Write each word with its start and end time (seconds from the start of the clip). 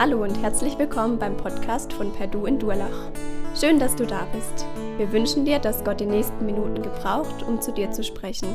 Hallo 0.00 0.22
und 0.22 0.40
herzlich 0.40 0.78
willkommen 0.78 1.18
beim 1.18 1.36
Podcast 1.36 1.92
von 1.92 2.12
Perdu 2.12 2.46
in 2.46 2.56
Durlach. 2.60 3.10
Schön, 3.58 3.80
dass 3.80 3.96
du 3.96 4.06
da 4.06 4.28
bist. 4.32 4.64
Wir 4.96 5.10
wünschen 5.10 5.44
dir, 5.44 5.58
dass 5.58 5.82
Gott 5.82 5.98
die 5.98 6.06
nächsten 6.06 6.46
Minuten 6.46 6.84
gebraucht, 6.84 7.42
um 7.42 7.60
zu 7.60 7.72
dir 7.72 7.90
zu 7.90 8.04
sprechen. 8.04 8.46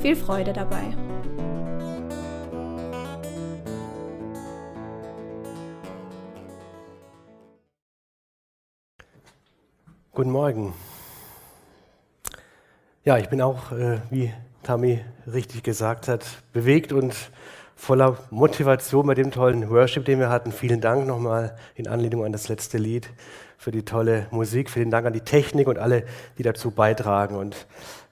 Viel 0.00 0.14
Freude 0.14 0.52
dabei. 0.52 0.84
Guten 10.12 10.30
Morgen. 10.30 10.74
Ja, 13.04 13.18
ich 13.18 13.28
bin 13.28 13.42
auch, 13.42 13.72
äh, 13.72 13.98
wie 14.10 14.32
Tami 14.62 15.04
richtig 15.26 15.64
gesagt 15.64 16.06
hat, 16.06 16.24
bewegt 16.52 16.92
und 16.92 17.16
voller 17.78 18.18
Motivation 18.30 19.06
bei 19.06 19.14
dem 19.14 19.30
tollen 19.30 19.70
Worship, 19.70 20.04
den 20.04 20.18
wir 20.18 20.28
hatten. 20.28 20.50
Vielen 20.50 20.80
Dank 20.80 21.06
nochmal 21.06 21.56
in 21.76 21.86
Anlehnung 21.86 22.24
an 22.24 22.32
das 22.32 22.48
letzte 22.48 22.76
Lied 22.76 23.08
für 23.56 23.70
die 23.70 23.84
tolle 23.84 24.26
Musik. 24.32 24.68
Vielen 24.68 24.90
Dank 24.90 25.06
an 25.06 25.12
die 25.12 25.20
Technik 25.20 25.68
und 25.68 25.78
alle, 25.78 26.02
die 26.36 26.42
dazu 26.42 26.72
beitragen. 26.72 27.36
Und 27.36 27.66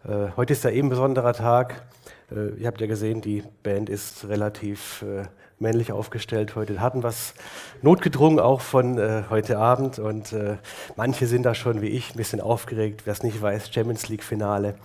äh, 0.04 0.28
heute 0.36 0.52
ist 0.52 0.62
ja 0.64 0.70
eben 0.70 0.86
ein 0.86 0.90
besonderer 0.90 1.32
Tag. 1.32 1.82
Äh, 2.30 2.60
ihr 2.60 2.68
habt 2.68 2.80
ja 2.80 2.86
gesehen, 2.86 3.20
die 3.20 3.42
Band 3.64 3.90
ist 3.90 4.28
relativ 4.28 5.02
äh, 5.02 5.24
männlich 5.58 5.90
aufgestellt 5.90 6.54
heute. 6.54 6.80
Hatten 6.80 7.02
was 7.02 7.34
notgedrungen 7.82 8.38
auch 8.38 8.60
von 8.60 8.98
äh, 8.98 9.24
heute 9.30 9.58
Abend 9.58 9.98
und 9.98 10.32
äh, 10.32 10.58
manche 10.94 11.26
sind 11.26 11.42
da 11.42 11.54
schon 11.54 11.82
wie 11.82 11.88
ich 11.88 12.14
ein 12.14 12.16
bisschen 12.16 12.40
aufgeregt. 12.40 13.02
Wer 13.04 13.12
es 13.12 13.24
nicht 13.24 13.42
weiß, 13.42 13.72
Champions 13.72 14.08
League 14.08 14.22
Finale. 14.22 14.76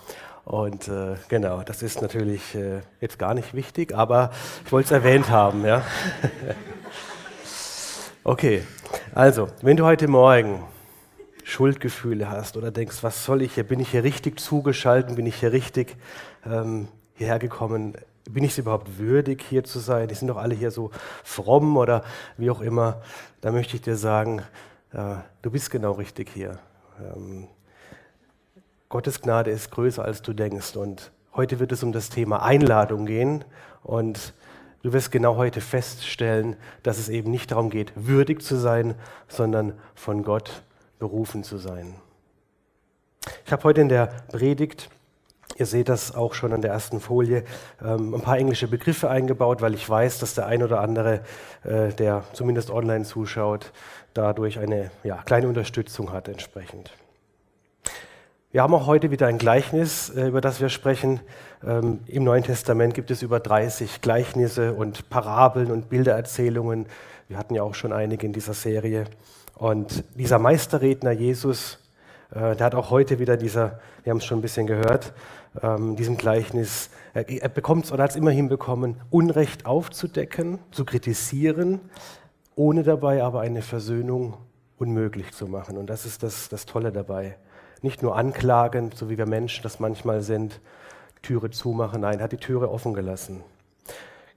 Und 0.44 0.88
äh, 0.88 1.16
genau, 1.30 1.62
das 1.64 1.84
ist 1.84 2.02
natürlich 2.02 2.56
äh, 2.56 2.82
jetzt 3.00 3.20
gar 3.20 3.34
nicht 3.34 3.54
wichtig, 3.54 3.96
aber 3.96 4.32
ich 4.66 4.72
wollte 4.72 4.86
es 4.88 4.92
erwähnt 4.92 5.30
haben. 5.30 5.66
Ja? 5.66 5.84
okay, 8.24 8.64
also, 9.14 9.48
wenn 9.62 9.78
du 9.78 9.86
heute 9.86 10.08
Morgen 10.08 10.64
Schuldgefühle 11.44 12.30
hast 12.30 12.58
oder 12.58 12.72
denkst, 12.72 12.98
was 13.02 13.26
soll 13.26 13.42
ich 13.42 13.56
hier, 13.56 13.64
bin 13.64 13.80
ich 13.80 13.92
hier 13.92 14.04
richtig 14.04 14.40
zugeschaltet, 14.40 15.16
bin 15.16 15.26
ich 15.26 15.36
hier 15.36 15.52
richtig 15.52 15.96
ähm, 16.46 16.88
hierher 17.16 17.40
gekommen, 17.40 17.94
bin 18.30 18.44
ich 18.44 18.52
es 18.52 18.58
überhaupt 18.58 18.98
würdig, 18.98 19.44
hier 19.48 19.64
zu 19.64 19.80
sein? 19.80 20.08
Die 20.08 20.16
sind 20.16 20.28
doch 20.28 20.38
alle 20.38 20.56
hier 20.56 20.72
so 20.72 20.92
fromm 21.24 21.78
oder 21.78 22.04
wie 22.38 22.50
auch 22.50 22.62
immer. 22.62 23.02
Da 23.42 23.52
möchte 23.52 23.76
ich 23.76 23.82
dir 23.82 23.96
sagen, 23.96 24.42
äh, 24.94 25.16
du 25.42 25.52
bist 25.52 25.70
genau 25.72 25.94
richtig 25.94 26.30
hier. 26.34 26.60
Ähm, 27.00 27.48
Gottes 28.92 29.22
Gnade 29.22 29.52
ist 29.52 29.72
größer, 29.72 30.04
als 30.04 30.22
du 30.22 30.34
denkst. 30.34 30.76
Und 30.76 31.12
heute 31.34 31.60
wird 31.60 31.72
es 31.72 31.82
um 31.82 31.94
das 31.94 32.10
Thema 32.10 32.44
Einladung 32.44 33.06
gehen. 33.06 33.46
Und 33.84 34.34
du 34.84 34.92
wirst 34.92 35.12
genau 35.12 35.38
heute 35.38 35.62
feststellen, 35.62 36.58
dass 36.84 37.00
es 37.00 37.08
eben 37.08 37.32
nicht 37.32 37.52
darum 37.52 37.70
geht, 37.70 37.94
würdig 37.96 38.42
zu 38.42 38.58
sein, 38.58 38.96
sondern 39.30 39.80
von 39.96 40.24
Gott 40.24 40.64
berufen 41.00 41.46
zu 41.46 41.58
sein. 41.58 41.96
Ich 43.46 43.54
habe 43.54 43.64
heute 43.64 43.80
in 43.80 43.88
der 43.88 44.08
Predigt, 44.30 44.90
ihr 45.56 45.68
seht 45.68 45.88
das 45.88 46.14
auch 46.14 46.34
schon 46.34 46.52
an 46.52 46.62
der 46.62 46.72
ersten 46.72 47.00
Folie, 47.00 47.46
ähm, 47.82 48.14
ein 48.14 48.22
paar 48.22 48.40
englische 48.40 48.68
Begriffe 48.68 49.10
eingebaut, 49.10 49.62
weil 49.62 49.74
ich 49.74 49.90
weiß, 49.90 50.20
dass 50.20 50.34
der 50.34 50.48
ein 50.48 50.64
oder 50.64 50.82
andere, 50.82 51.22
äh, 51.64 51.94
der 51.94 52.26
zumindest 52.34 52.70
online 52.70 53.06
zuschaut, 53.06 53.72
dadurch 54.14 54.60
eine 54.60 54.92
ja, 55.06 55.22
kleine 55.24 55.48
Unterstützung 55.48 56.12
hat 56.12 56.28
entsprechend. 56.28 56.92
Wir 58.54 58.64
haben 58.64 58.74
auch 58.74 58.86
heute 58.86 59.12
wieder 59.12 59.28
ein 59.28 59.38
Gleichnis, 59.38 60.10
äh, 60.10 60.28
über 60.28 60.42
das 60.42 60.60
wir 60.60 60.68
sprechen. 60.68 61.22
Ähm, 61.66 62.02
Im 62.08 62.26
Neuen 62.26 62.44
Testament 62.44 62.94
gibt 62.94 63.10
es 63.10 63.22
über 63.22 63.40
30 63.40 64.02
Gleichnisse 64.02 64.74
und 64.74 65.10
Parabeln 65.10 65.72
und 65.72 65.88
Bildererzählungen. 65.88 66.86
Wir 67.30 67.38
hatten 67.38 67.56
ja 67.56 67.64
auch 67.64 67.76
schon 67.76 67.94
einige 67.94 68.26
in 68.26 68.34
dieser 68.34 68.54
Serie. 68.54 69.06
Und 69.56 70.04
dieser 70.16 70.38
Meisterredner 70.38 71.12
Jesus, 71.12 71.80
äh, 72.32 72.58
der 72.58 72.66
hat 72.66 72.76
auch 72.76 72.90
heute 72.90 73.20
wieder 73.20 73.38
dieser, 73.38 73.80
wir 74.04 74.12
haben 74.12 74.18
es 74.18 74.26
schon 74.26 74.40
ein 74.40 74.42
bisschen 74.42 74.68
gehört, 74.68 75.14
ähm, 75.64 75.96
diesem 75.96 76.18
Gleichnis, 76.18 76.90
er 77.14 77.48
bekommt 77.48 77.86
es 77.86 77.94
oder 77.94 78.04
hat 78.04 78.12
es 78.12 78.18
immer 78.18 78.32
hinbekommen, 78.32 78.98
Unrecht 79.10 79.66
aufzudecken, 79.66 80.60
zu 80.72 80.84
kritisieren, 80.84 81.80
ohne 82.56 82.84
dabei 82.84 83.24
aber 83.24 83.40
eine 83.40 83.62
Versöhnung 83.62 84.36
unmöglich 84.78 85.32
zu 85.32 85.48
machen. 85.48 85.78
Und 85.78 85.90
das 85.90 86.06
ist 86.06 86.22
das, 86.22 86.50
das 86.50 86.66
Tolle 86.66 86.92
dabei 86.92 87.38
nicht 87.82 88.04
nur 88.04 88.16
anklagend, 88.16 88.96
so 88.96 89.10
wie 89.10 89.18
wir 89.18 89.26
Menschen 89.26 89.64
das 89.64 89.80
manchmal 89.80 90.22
sind, 90.22 90.60
Türe 91.22 91.50
zumachen. 91.50 92.02
Nein, 92.02 92.20
er 92.20 92.24
hat 92.24 92.32
die 92.32 92.38
Türe 92.38 92.70
offen 92.70 92.94
gelassen. 92.94 93.44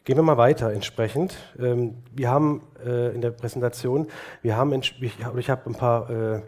Gehen 0.04 0.16
wir 0.16 0.22
mal 0.22 0.36
weiter 0.36 0.70
entsprechend. 0.70 1.34
Ähm, 1.58 1.96
wir 2.12 2.30
haben 2.30 2.62
äh, 2.84 3.14
in 3.14 3.22
der 3.22 3.30
Präsentation, 3.30 4.08
wir 4.42 4.56
haben, 4.56 4.72
ich 4.72 5.50
habe 5.50 5.70
ein 5.70 5.74
paar 5.74 6.10
äh, 6.10 6.42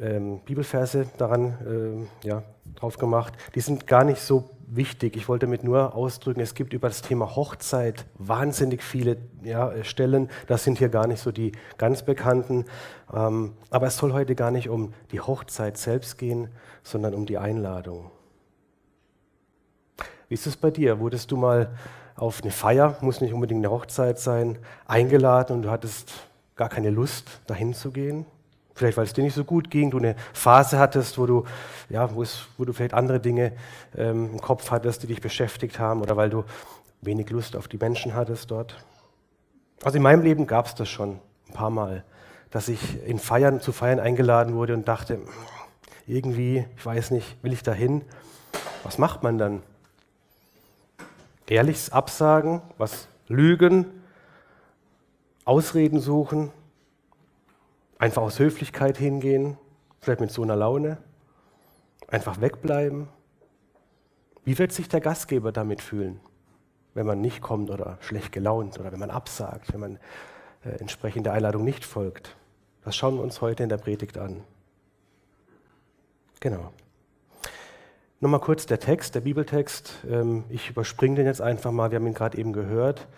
ähm, 0.00 0.40
Bibelverse 0.44 1.06
daran 1.16 2.08
äh, 2.24 2.26
ja, 2.26 2.42
drauf 2.74 2.98
gemacht. 2.98 3.34
Die 3.54 3.60
sind 3.60 3.86
gar 3.86 4.04
nicht 4.04 4.20
so 4.20 4.50
wichtig. 4.66 5.16
Ich 5.16 5.28
wollte 5.28 5.46
damit 5.46 5.64
nur 5.64 5.94
ausdrücken, 5.94 6.40
es 6.40 6.54
gibt 6.54 6.72
über 6.72 6.88
das 6.88 7.02
Thema 7.02 7.36
Hochzeit 7.36 8.06
wahnsinnig 8.14 8.82
viele 8.82 9.18
ja, 9.42 9.72
Stellen. 9.84 10.28
Das 10.46 10.64
sind 10.64 10.78
hier 10.78 10.88
gar 10.88 11.06
nicht 11.06 11.20
so 11.20 11.32
die 11.32 11.52
ganz 11.78 12.02
bekannten. 12.02 12.64
Ähm, 13.12 13.54
aber 13.70 13.86
es 13.86 13.96
soll 13.96 14.12
heute 14.12 14.34
gar 14.34 14.50
nicht 14.50 14.68
um 14.68 14.92
die 15.12 15.20
Hochzeit 15.20 15.78
selbst 15.78 16.18
gehen, 16.18 16.48
sondern 16.82 17.14
um 17.14 17.26
die 17.26 17.38
Einladung. 17.38 18.10
Wie 20.28 20.34
ist 20.34 20.46
es 20.46 20.56
bei 20.56 20.70
dir? 20.70 20.98
Wurdest 20.98 21.30
du 21.30 21.36
mal 21.36 21.74
auf 22.16 22.42
eine 22.42 22.50
Feier, 22.50 22.96
muss 23.00 23.20
nicht 23.20 23.32
unbedingt 23.32 23.64
eine 23.64 23.72
Hochzeit 23.72 24.18
sein, 24.18 24.58
eingeladen 24.86 25.56
und 25.56 25.62
du 25.62 25.70
hattest 25.70 26.12
gar 26.56 26.68
keine 26.68 26.90
Lust, 26.90 27.40
dahin 27.46 27.74
zu 27.74 27.92
gehen? 27.92 28.26
Vielleicht, 28.76 28.98
weil 28.98 29.04
es 29.04 29.14
dir 29.14 29.24
nicht 29.24 29.34
so 29.34 29.42
gut 29.42 29.70
ging, 29.70 29.90
du 29.90 29.96
eine 29.96 30.16
Phase 30.34 30.78
hattest, 30.78 31.16
wo 31.16 31.24
du, 31.24 31.44
ja, 31.88 32.14
wo, 32.14 32.22
es, 32.22 32.42
wo 32.58 32.66
du 32.66 32.74
vielleicht 32.74 32.92
andere 32.92 33.20
Dinge 33.20 33.52
ähm, 33.96 34.32
im 34.32 34.40
Kopf 34.42 34.70
hattest, 34.70 35.02
die 35.02 35.06
dich 35.06 35.22
beschäftigt 35.22 35.78
haben, 35.78 36.02
oder 36.02 36.18
weil 36.18 36.28
du 36.28 36.44
wenig 37.00 37.30
Lust 37.30 37.56
auf 37.56 37.68
die 37.68 37.78
Menschen 37.78 38.14
hattest 38.14 38.50
dort. 38.50 38.76
Also 39.82 39.96
in 39.96 40.02
meinem 40.02 40.20
Leben 40.20 40.46
gab 40.46 40.66
es 40.66 40.74
das 40.74 40.90
schon 40.90 41.20
ein 41.48 41.54
paar 41.54 41.70
Mal, 41.70 42.04
dass 42.50 42.68
ich 42.68 43.02
in 43.06 43.18
Feiern, 43.18 43.62
zu 43.62 43.72
Feiern 43.72 43.98
eingeladen 43.98 44.54
wurde 44.54 44.74
und 44.74 44.86
dachte, 44.86 45.20
irgendwie, 46.06 46.66
ich 46.76 46.84
weiß 46.84 47.12
nicht, 47.12 47.42
will 47.42 47.54
ich 47.54 47.62
da 47.62 47.72
hin? 47.72 48.02
Was 48.82 48.98
macht 48.98 49.22
man 49.22 49.38
dann? 49.38 49.62
Ehrliches 51.48 51.92
Absagen, 51.92 52.60
was 52.76 53.08
lügen, 53.26 53.86
Ausreden 55.46 55.98
suchen, 55.98 56.52
Einfach 57.98 58.22
aus 58.22 58.38
Höflichkeit 58.38 58.98
hingehen, 58.98 59.56
vielleicht 60.00 60.20
mit 60.20 60.30
so 60.30 60.42
einer 60.42 60.56
Laune, 60.56 60.98
einfach 62.08 62.40
wegbleiben. 62.40 63.08
Wie 64.44 64.58
wird 64.58 64.72
sich 64.72 64.88
der 64.88 65.00
Gastgeber 65.00 65.50
damit 65.50 65.82
fühlen, 65.82 66.20
wenn 66.94 67.06
man 67.06 67.20
nicht 67.20 67.40
kommt 67.40 67.70
oder 67.70 67.98
schlecht 68.00 68.32
gelaunt 68.32 68.78
oder 68.78 68.92
wenn 68.92 69.00
man 69.00 69.10
absagt, 69.10 69.72
wenn 69.72 69.80
man 69.80 69.98
äh, 70.64 70.78
entsprechend 70.78 71.26
der 71.26 71.32
Einladung 71.32 71.64
nicht 71.64 71.84
folgt? 71.84 72.36
Das 72.84 72.94
schauen 72.94 73.16
wir 73.16 73.22
uns 73.22 73.40
heute 73.40 73.62
in 73.62 73.68
der 73.68 73.78
Predigt 73.78 74.18
an. 74.18 74.44
Genau. 76.40 76.72
Nochmal 78.20 78.40
kurz 78.40 78.66
der 78.66 78.78
Text, 78.78 79.14
der 79.14 79.20
Bibeltext. 79.22 79.94
Ähm, 80.08 80.44
ich 80.48 80.70
überspringe 80.70 81.16
den 81.16 81.26
jetzt 81.26 81.40
einfach 81.40 81.72
mal, 81.72 81.90
wir 81.90 81.96
haben 81.96 82.06
ihn 82.06 82.14
gerade 82.14 82.38
eben 82.38 82.52
gehört. 82.52 83.08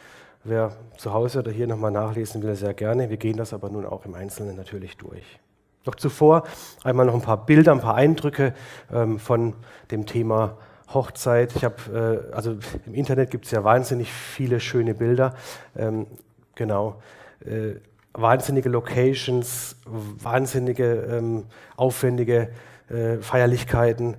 Wer 0.49 0.73
zu 0.97 1.13
Hause 1.13 1.41
oder 1.41 1.51
hier 1.51 1.67
nochmal 1.67 1.91
nachlesen 1.91 2.43
will, 2.43 2.55
sehr 2.55 2.73
gerne. 2.73 3.11
Wir 3.11 3.19
gehen 3.19 3.37
das 3.37 3.53
aber 3.53 3.69
nun 3.69 3.85
auch 3.85 4.07
im 4.07 4.15
Einzelnen 4.15 4.57
natürlich 4.57 4.97
durch. 4.97 5.39
Doch 5.85 5.95
zuvor 5.95 6.45
einmal 6.83 7.05
noch 7.05 7.13
ein 7.13 7.21
paar 7.21 7.45
Bilder, 7.45 7.73
ein 7.73 7.83
paar 7.83 7.97
Eindrücke 7.97 8.55
ähm, 8.91 9.19
von 9.19 9.53
dem 9.91 10.07
Thema 10.07 10.57
Hochzeit. 10.95 11.55
Ich 11.55 11.67
habe, 11.67 12.31
äh, 12.33 12.35
also 12.35 12.57
im 12.87 12.95
Internet 12.95 13.31
gibt 13.31 13.45
es 13.45 13.51
ja 13.51 13.63
wahnsinnig 13.63 14.11
viele 14.11 14.59
schöne 14.59 14.95
Bilder. 14.95 15.35
Ähm, 15.77 16.07
genau. 16.55 17.03
Äh, 17.45 17.75
wahnsinnige 18.15 18.71
Locations, 18.71 19.77
wahnsinnige, 19.85 20.95
ähm, 21.11 21.45
aufwendige 21.77 22.49
äh, 22.89 23.19
Feierlichkeiten, 23.19 24.17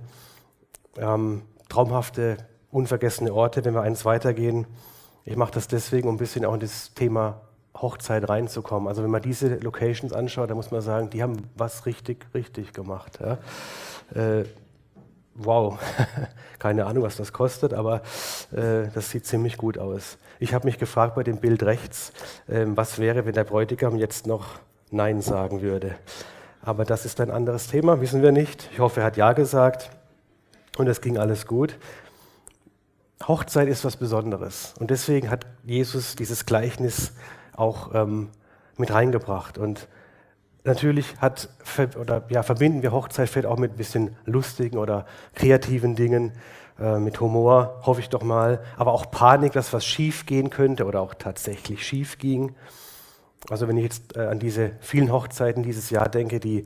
ähm, 0.96 1.42
traumhafte, 1.68 2.36
unvergessene 2.70 3.34
Orte, 3.34 3.64
wenn 3.64 3.74
wir 3.74 3.82
eins 3.82 4.04
weitergehen. 4.04 4.68
Ich 5.24 5.36
mache 5.36 5.52
das 5.52 5.68
deswegen, 5.68 6.08
um 6.08 6.14
ein 6.14 6.18
bisschen 6.18 6.44
auch 6.44 6.54
in 6.54 6.60
das 6.60 6.94
Thema 6.94 7.40
Hochzeit 7.76 8.28
reinzukommen. 8.28 8.88
Also 8.88 9.02
wenn 9.02 9.10
man 9.10 9.22
diese 9.22 9.56
Locations 9.56 10.12
anschaut, 10.12 10.50
dann 10.50 10.56
muss 10.56 10.70
man 10.70 10.80
sagen, 10.80 11.10
die 11.10 11.22
haben 11.22 11.36
was 11.56 11.86
richtig, 11.86 12.26
richtig 12.34 12.72
gemacht. 12.72 13.18
Ja. 13.20 13.38
Äh, 14.14 14.44
wow, 15.34 15.78
keine 16.58 16.86
Ahnung, 16.86 17.04
was 17.04 17.16
das 17.16 17.32
kostet, 17.32 17.72
aber 17.72 18.02
äh, 18.52 18.88
das 18.92 19.10
sieht 19.10 19.26
ziemlich 19.26 19.56
gut 19.56 19.78
aus. 19.78 20.18
Ich 20.38 20.54
habe 20.54 20.66
mich 20.66 20.78
gefragt 20.78 21.14
bei 21.14 21.22
dem 21.22 21.38
Bild 21.38 21.62
rechts, 21.62 22.12
äh, 22.48 22.64
was 22.66 22.98
wäre, 22.98 23.24
wenn 23.26 23.34
der 23.34 23.44
Bräutigam 23.44 23.96
jetzt 23.96 24.26
noch 24.26 24.46
Nein 24.90 25.22
sagen 25.22 25.62
würde. 25.62 25.94
Aber 26.62 26.84
das 26.84 27.06
ist 27.06 27.20
ein 27.20 27.30
anderes 27.30 27.68
Thema, 27.68 28.00
wissen 28.00 28.22
wir 28.22 28.32
nicht. 28.32 28.68
Ich 28.72 28.80
hoffe, 28.80 29.00
er 29.00 29.06
hat 29.06 29.16
Ja 29.16 29.32
gesagt 29.32 29.90
und 30.76 30.88
es 30.88 31.00
ging 31.00 31.16
alles 31.16 31.46
gut. 31.46 31.76
Hochzeit 33.26 33.68
ist 33.68 33.84
was 33.84 33.96
Besonderes. 33.96 34.74
Und 34.78 34.90
deswegen 34.90 35.30
hat 35.30 35.46
Jesus 35.64 36.16
dieses 36.16 36.46
Gleichnis 36.46 37.12
auch 37.54 37.94
ähm, 37.94 38.30
mit 38.76 38.92
reingebracht. 38.92 39.58
Und 39.58 39.88
natürlich 40.64 41.16
hat, 41.18 41.48
oder, 41.98 42.24
ja, 42.28 42.42
verbinden 42.42 42.82
wir 42.82 42.92
Hochzeit 42.92 43.28
vielleicht 43.28 43.46
auch 43.46 43.58
mit 43.58 43.72
ein 43.72 43.76
bisschen 43.76 44.16
lustigen 44.24 44.78
oder 44.78 45.06
kreativen 45.34 45.94
Dingen, 45.94 46.32
äh, 46.80 46.98
mit 46.98 47.20
Humor, 47.20 47.80
hoffe 47.82 48.00
ich 48.00 48.08
doch 48.08 48.22
mal, 48.22 48.62
aber 48.76 48.92
auch 48.92 49.10
Panik, 49.10 49.52
dass 49.52 49.72
was 49.72 49.84
schief 49.84 50.24
gehen 50.24 50.48
könnte 50.48 50.86
oder 50.86 51.02
auch 51.02 51.14
tatsächlich 51.14 51.86
schief 51.86 52.16
ging. 52.18 52.54
Also 53.50 53.68
wenn 53.68 53.76
ich 53.76 53.84
jetzt 53.84 54.16
äh, 54.16 54.20
an 54.20 54.38
diese 54.38 54.72
vielen 54.80 55.12
Hochzeiten 55.12 55.62
dieses 55.62 55.90
Jahr 55.90 56.08
denke, 56.08 56.40
die 56.40 56.64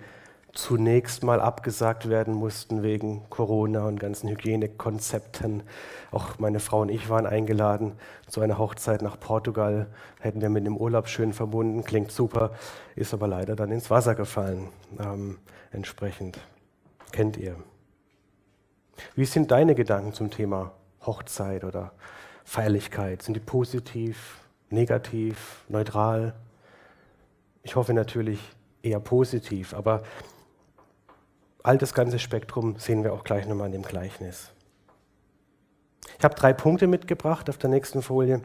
zunächst 0.55 1.25
mal 1.25 1.41
abgesagt 1.41 2.09
werden 2.09 2.33
mussten 2.33 2.83
wegen 2.83 3.29
Corona 3.29 3.87
und 3.87 3.99
ganzen 3.99 4.29
Hygienekonzepten. 4.29 5.65
Auch 6.13 6.39
meine 6.39 6.61
Frau 6.61 6.81
und 6.81 6.91
ich 6.91 7.09
waren 7.09 7.27
eingeladen 7.27 7.93
zu 8.29 8.41
einer 8.41 8.57
Hochzeit 8.59 9.03
nach 9.03 9.19
Portugal. 9.19 9.89
Hätten 10.21 10.41
wir 10.41 10.49
mit 10.49 10.65
dem 10.65 10.77
Urlaub 10.77 11.09
schön 11.09 11.33
verbunden, 11.33 11.85
klingt 11.85 12.13
super, 12.13 12.53
ist 12.95 13.13
aber 13.13 13.27
leider 13.27 13.57
dann 13.57 13.73
ins 13.73 13.91
Wasser 13.91 14.15
gefallen. 14.15 14.69
Ähm, 15.01 15.39
entsprechend 15.73 16.39
kennt 17.11 17.37
ihr. 17.37 17.57
Wie 19.17 19.25
sind 19.25 19.51
deine 19.51 19.75
Gedanken 19.75 20.13
zum 20.13 20.31
Thema 20.31 20.71
Hochzeit 21.05 21.65
oder 21.65 21.93
Feierlichkeit? 22.45 23.23
Sind 23.23 23.35
die 23.35 23.41
positiv, 23.41 24.39
negativ, 24.71 25.65
neutral? 25.69 26.35
Ich 27.65 27.75
hoffe 27.75 27.93
natürlich 27.93 28.39
eher 28.83 29.01
positiv, 29.01 29.75
aber 29.75 30.03
all 31.65 31.79
das 31.79 31.95
ganze 31.95 32.21
Spektrum 32.21 32.77
sehen 32.79 33.03
wir 33.03 33.13
auch 33.13 33.25
gleich 33.25 33.49
nochmal 33.49 33.67
in 33.67 33.73
dem 33.73 33.83
Gleichnis. 33.83 34.53
Ich 36.19 36.25
habe 36.25 36.35
drei 36.35 36.53
Punkte 36.53 36.87
mitgebracht. 36.87 37.51
Auf 37.51 37.59
der 37.59 37.71
nächsten 37.71 38.03
Folie 38.03 38.43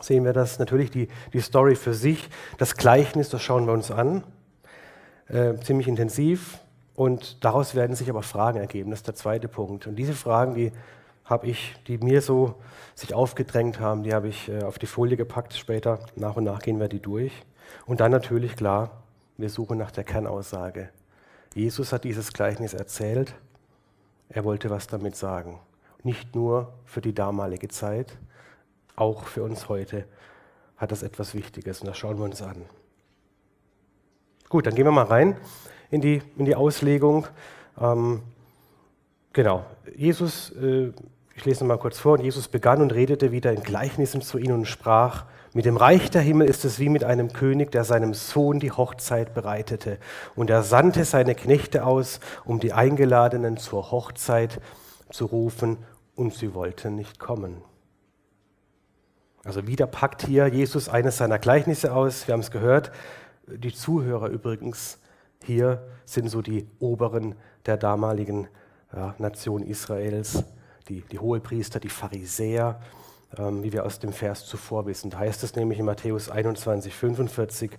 sehen 0.00 0.24
wir 0.24 0.34
das 0.34 0.58
natürlich, 0.58 0.90
die, 0.90 1.08
die 1.32 1.40
Story 1.40 1.74
für 1.74 1.94
sich. 1.94 2.28
Das 2.58 2.76
Gleichnis, 2.76 3.30
das 3.30 3.42
schauen 3.42 3.66
wir 3.66 3.72
uns 3.72 3.90
an. 3.90 4.22
Äh, 5.28 5.54
ziemlich 5.56 5.88
intensiv. 5.88 6.58
Und 6.94 7.42
daraus 7.42 7.74
werden 7.74 7.96
sich 7.96 8.10
aber 8.10 8.22
Fragen 8.22 8.60
ergeben. 8.60 8.90
Das 8.90 9.00
ist 9.00 9.06
der 9.06 9.14
zweite 9.14 9.48
Punkt. 9.48 9.86
Und 9.86 9.96
diese 9.96 10.12
Fragen, 10.12 10.54
die 10.54 10.72
habe 11.24 11.46
ich, 11.46 11.74
die 11.86 11.96
mir 11.98 12.20
so 12.20 12.56
sich 12.94 13.14
aufgedrängt 13.14 13.80
haben, 13.80 14.02
die 14.02 14.12
habe 14.12 14.28
ich 14.28 14.50
äh, 14.50 14.62
auf 14.62 14.78
die 14.78 14.86
Folie 14.86 15.16
gepackt. 15.16 15.54
Später 15.54 16.00
nach 16.16 16.36
und 16.36 16.44
nach 16.44 16.60
gehen 16.60 16.78
wir 16.78 16.88
die 16.88 17.00
durch. 17.00 17.32
Und 17.86 18.00
dann 18.00 18.10
natürlich 18.10 18.56
klar, 18.56 19.02
wir 19.38 19.48
suchen 19.48 19.78
nach 19.78 19.90
der 19.90 20.04
Kernaussage. 20.04 20.90
Jesus 21.54 21.92
hat 21.92 22.04
dieses 22.04 22.32
Gleichnis 22.32 22.74
erzählt. 22.74 23.34
Er 24.28 24.44
wollte 24.44 24.70
was 24.70 24.86
damit 24.86 25.16
sagen. 25.16 25.60
Nicht 26.02 26.34
nur 26.34 26.72
für 26.84 27.00
die 27.00 27.14
damalige 27.14 27.68
Zeit, 27.68 28.16
auch 28.96 29.24
für 29.24 29.42
uns 29.42 29.68
heute 29.68 30.04
hat 30.76 30.90
das 30.90 31.02
etwas 31.02 31.34
Wichtiges. 31.34 31.80
Und 31.80 31.86
das 31.86 31.98
schauen 31.98 32.18
wir 32.18 32.24
uns 32.24 32.42
an. 32.42 32.62
Gut, 34.48 34.66
dann 34.66 34.74
gehen 34.74 34.84
wir 34.84 34.92
mal 34.92 35.04
rein 35.04 35.36
in 35.90 36.00
die, 36.00 36.22
in 36.36 36.44
die 36.44 36.54
Auslegung. 36.54 37.26
Ähm, 37.80 38.22
genau, 39.32 39.64
Jesus, 39.96 40.50
äh, 40.56 40.92
ich 41.34 41.44
lese 41.44 41.64
mal 41.64 41.78
kurz 41.78 41.98
vor, 41.98 42.14
und 42.18 42.24
Jesus 42.24 42.48
begann 42.48 42.82
und 42.82 42.92
redete 42.92 43.32
wieder 43.32 43.52
in 43.52 43.62
Gleichnissen 43.62 44.20
zu 44.22 44.38
ihnen 44.38 44.54
und 44.54 44.66
sprach, 44.66 45.26
mit 45.54 45.66
dem 45.66 45.76
Reich 45.76 46.10
der 46.10 46.22
Himmel 46.22 46.48
ist 46.48 46.64
es 46.64 46.78
wie 46.78 46.88
mit 46.88 47.04
einem 47.04 47.32
König, 47.32 47.70
der 47.72 47.84
seinem 47.84 48.14
Sohn 48.14 48.58
die 48.58 48.70
Hochzeit 48.70 49.34
bereitete. 49.34 49.98
Und 50.34 50.48
er 50.48 50.62
sandte 50.62 51.04
seine 51.04 51.34
Knechte 51.34 51.84
aus, 51.84 52.20
um 52.44 52.58
die 52.58 52.72
Eingeladenen 52.72 53.58
zur 53.58 53.90
Hochzeit 53.90 54.60
zu 55.10 55.26
rufen, 55.26 55.78
und 56.14 56.34
sie 56.34 56.54
wollten 56.54 56.94
nicht 56.94 57.18
kommen. 57.18 57.62
Also 59.44 59.66
wieder 59.66 59.86
packt 59.86 60.26
hier 60.26 60.46
Jesus 60.46 60.88
eines 60.88 61.16
seiner 61.16 61.38
Gleichnisse 61.38 61.94
aus. 61.94 62.28
Wir 62.28 62.34
haben 62.34 62.40
es 62.40 62.50
gehört. 62.50 62.92
Die 63.46 63.72
Zuhörer 63.72 64.28
übrigens 64.28 64.98
hier 65.42 65.82
sind 66.04 66.28
so 66.28 66.42
die 66.42 66.68
Oberen 66.78 67.34
der 67.66 67.76
damaligen 67.76 68.48
ja, 68.94 69.14
Nation 69.18 69.62
Israels, 69.62 70.44
die, 70.88 71.02
die 71.10 71.18
Hohepriester, 71.18 71.80
die 71.80 71.88
Pharisäer, 71.88 72.80
ähm, 73.38 73.62
wie 73.62 73.72
wir 73.72 73.86
aus 73.86 73.98
dem 73.98 74.12
Vers 74.12 74.46
zuvor 74.46 74.86
wissen. 74.86 75.10
Da 75.10 75.18
heißt 75.18 75.42
es 75.42 75.56
nämlich 75.56 75.78
in 75.78 75.84
Matthäus 75.84 76.30
21, 76.30 76.94
45, 76.94 77.70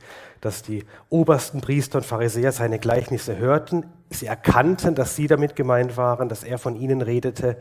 dass 0.41 0.63
die 0.63 0.85
obersten 1.09 1.61
Priester 1.61 1.99
und 1.99 2.05
Pharisäer 2.05 2.51
seine 2.51 2.79
Gleichnisse 2.79 3.37
hörten. 3.37 3.85
Sie 4.09 4.25
erkannten, 4.25 4.95
dass 4.95 5.15
sie 5.15 5.27
damit 5.27 5.55
gemeint 5.55 5.95
waren, 5.95 6.29
dass 6.29 6.43
er 6.43 6.57
von 6.57 6.75
ihnen 6.75 7.01
redete 7.01 7.57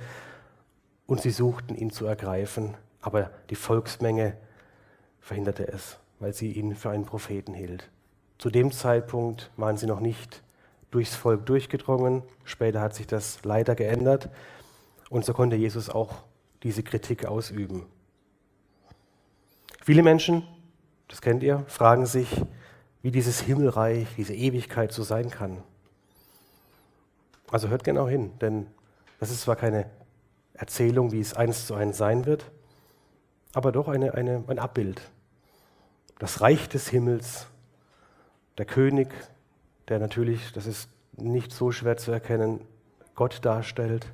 und 1.06 1.20
sie 1.20 1.30
suchten 1.30 1.74
ihn 1.74 1.90
zu 1.90 2.06
ergreifen. 2.06 2.74
Aber 3.00 3.30
die 3.50 3.56
Volksmenge 3.56 4.36
verhinderte 5.20 5.68
es, 5.68 5.98
weil 6.18 6.32
sie 6.32 6.52
ihn 6.52 6.74
für 6.74 6.90
einen 6.90 7.04
Propheten 7.04 7.52
hielt. 7.52 7.90
Zu 8.38 8.50
dem 8.50 8.72
Zeitpunkt 8.72 9.50
waren 9.56 9.76
sie 9.76 9.86
noch 9.86 10.00
nicht 10.00 10.42
durchs 10.90 11.14
Volk 11.14 11.46
durchgedrungen. 11.46 12.22
Später 12.44 12.80
hat 12.80 12.94
sich 12.94 13.06
das 13.06 13.44
leider 13.44 13.74
geändert. 13.74 14.30
Und 15.10 15.24
so 15.24 15.32
konnte 15.32 15.56
Jesus 15.56 15.90
auch 15.90 16.24
diese 16.62 16.82
Kritik 16.82 17.26
ausüben. 17.26 17.86
Viele 19.82 20.02
Menschen, 20.02 20.46
das 21.08 21.20
kennt 21.20 21.42
ihr, 21.42 21.64
fragen 21.66 22.06
sich, 22.06 22.28
wie 23.02 23.10
dieses 23.10 23.40
Himmelreich, 23.40 24.06
diese 24.16 24.34
Ewigkeit 24.34 24.92
so 24.92 25.02
sein 25.02 25.28
kann. 25.28 25.62
Also 27.50 27.68
hört 27.68 27.84
genau 27.84 28.08
hin, 28.08 28.32
denn 28.40 28.68
das 29.18 29.30
ist 29.30 29.42
zwar 29.42 29.56
keine 29.56 29.90
Erzählung, 30.54 31.12
wie 31.12 31.20
es 31.20 31.34
eins 31.34 31.66
zu 31.66 31.74
eins 31.74 31.98
sein 31.98 32.24
wird, 32.26 32.50
aber 33.52 33.72
doch 33.72 33.88
eine, 33.88 34.14
eine, 34.14 34.44
ein 34.46 34.58
Abbild. 34.58 35.02
Das 36.18 36.40
Reich 36.40 36.68
des 36.68 36.88
Himmels 36.88 37.48
der 38.58 38.66
König, 38.66 39.12
der 39.88 39.98
natürlich, 39.98 40.52
das 40.52 40.66
ist 40.66 40.88
nicht 41.16 41.52
so 41.52 41.72
schwer 41.72 41.96
zu 41.96 42.12
erkennen, 42.12 42.60
Gott 43.14 43.44
darstellt, 43.44 44.06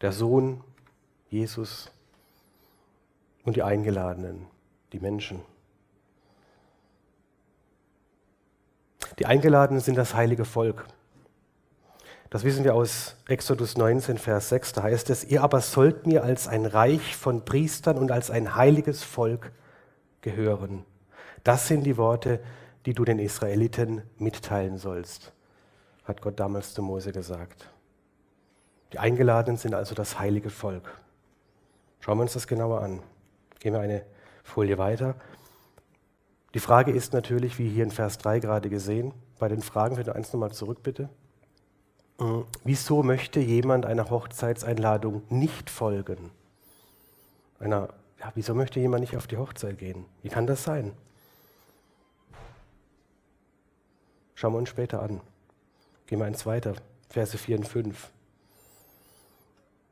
der 0.00 0.12
Sohn, 0.12 0.62
Jesus 1.28 1.90
und 3.44 3.56
die 3.56 3.62
Eingeladenen, 3.62 4.46
die 4.92 5.00
Menschen. 5.00 5.40
Die 9.18 9.26
Eingeladenen 9.26 9.80
sind 9.80 9.96
das 9.96 10.14
heilige 10.14 10.44
Volk. 10.44 10.86
Das 12.28 12.44
wissen 12.44 12.64
wir 12.64 12.74
aus 12.74 13.16
Exodus 13.28 13.76
19, 13.76 14.18
Vers 14.18 14.48
6. 14.48 14.72
Da 14.72 14.82
heißt 14.82 15.10
es, 15.10 15.24
ihr 15.24 15.42
aber 15.42 15.60
sollt 15.60 16.06
mir 16.06 16.24
als 16.24 16.48
ein 16.48 16.66
Reich 16.66 17.16
von 17.16 17.44
Priestern 17.44 17.98
und 17.98 18.10
als 18.10 18.30
ein 18.30 18.56
heiliges 18.56 19.02
Volk 19.02 19.52
gehören. 20.20 20.84
Das 21.44 21.68
sind 21.68 21.84
die 21.84 21.96
Worte, 21.96 22.40
die 22.84 22.94
du 22.94 23.04
den 23.04 23.18
Israeliten 23.18 24.02
mitteilen 24.18 24.78
sollst, 24.78 25.32
hat 26.04 26.20
Gott 26.20 26.38
damals 26.40 26.74
zu 26.74 26.82
Mose 26.82 27.12
gesagt. 27.12 27.68
Die 28.92 28.98
Eingeladenen 28.98 29.56
sind 29.56 29.74
also 29.74 29.94
das 29.94 30.18
heilige 30.18 30.50
Volk. 30.50 30.88
Schauen 32.06 32.18
wir 32.18 32.22
uns 32.22 32.34
das 32.34 32.46
genauer 32.46 32.82
an. 32.82 33.02
Gehen 33.58 33.72
wir 33.72 33.80
eine 33.80 34.06
Folie 34.44 34.78
weiter. 34.78 35.16
Die 36.54 36.60
Frage 36.60 36.92
ist 36.92 37.12
natürlich, 37.12 37.58
wie 37.58 37.68
hier 37.68 37.82
in 37.82 37.90
Vers 37.90 38.18
3 38.18 38.38
gerade 38.38 38.70
gesehen, 38.70 39.12
bei 39.40 39.48
den 39.48 39.60
Fragen, 39.60 39.96
wenn 39.96 40.04
du 40.04 40.14
eins 40.14 40.32
nochmal 40.32 40.52
zurück 40.52 40.84
bitte. 40.84 41.08
Hm, 42.20 42.44
wieso 42.62 43.02
möchte 43.02 43.40
jemand 43.40 43.86
einer 43.86 44.08
Hochzeitseinladung 44.08 45.22
nicht 45.30 45.68
folgen? 45.68 46.30
Einer, 47.58 47.88
ja, 48.20 48.30
wieso 48.36 48.54
möchte 48.54 48.78
jemand 48.78 49.00
nicht 49.00 49.16
auf 49.16 49.26
die 49.26 49.38
Hochzeit 49.38 49.76
gehen? 49.76 50.04
Wie 50.22 50.28
kann 50.28 50.46
das 50.46 50.62
sein? 50.62 50.92
Schauen 54.36 54.52
wir 54.52 54.58
uns 54.58 54.68
später 54.68 55.02
an. 55.02 55.20
Gehen 56.06 56.20
wir 56.20 56.26
eins 56.26 56.46
weiter, 56.46 56.74
Verse 57.08 57.36
4 57.36 57.56
und 57.56 57.66
5. 57.66 58.12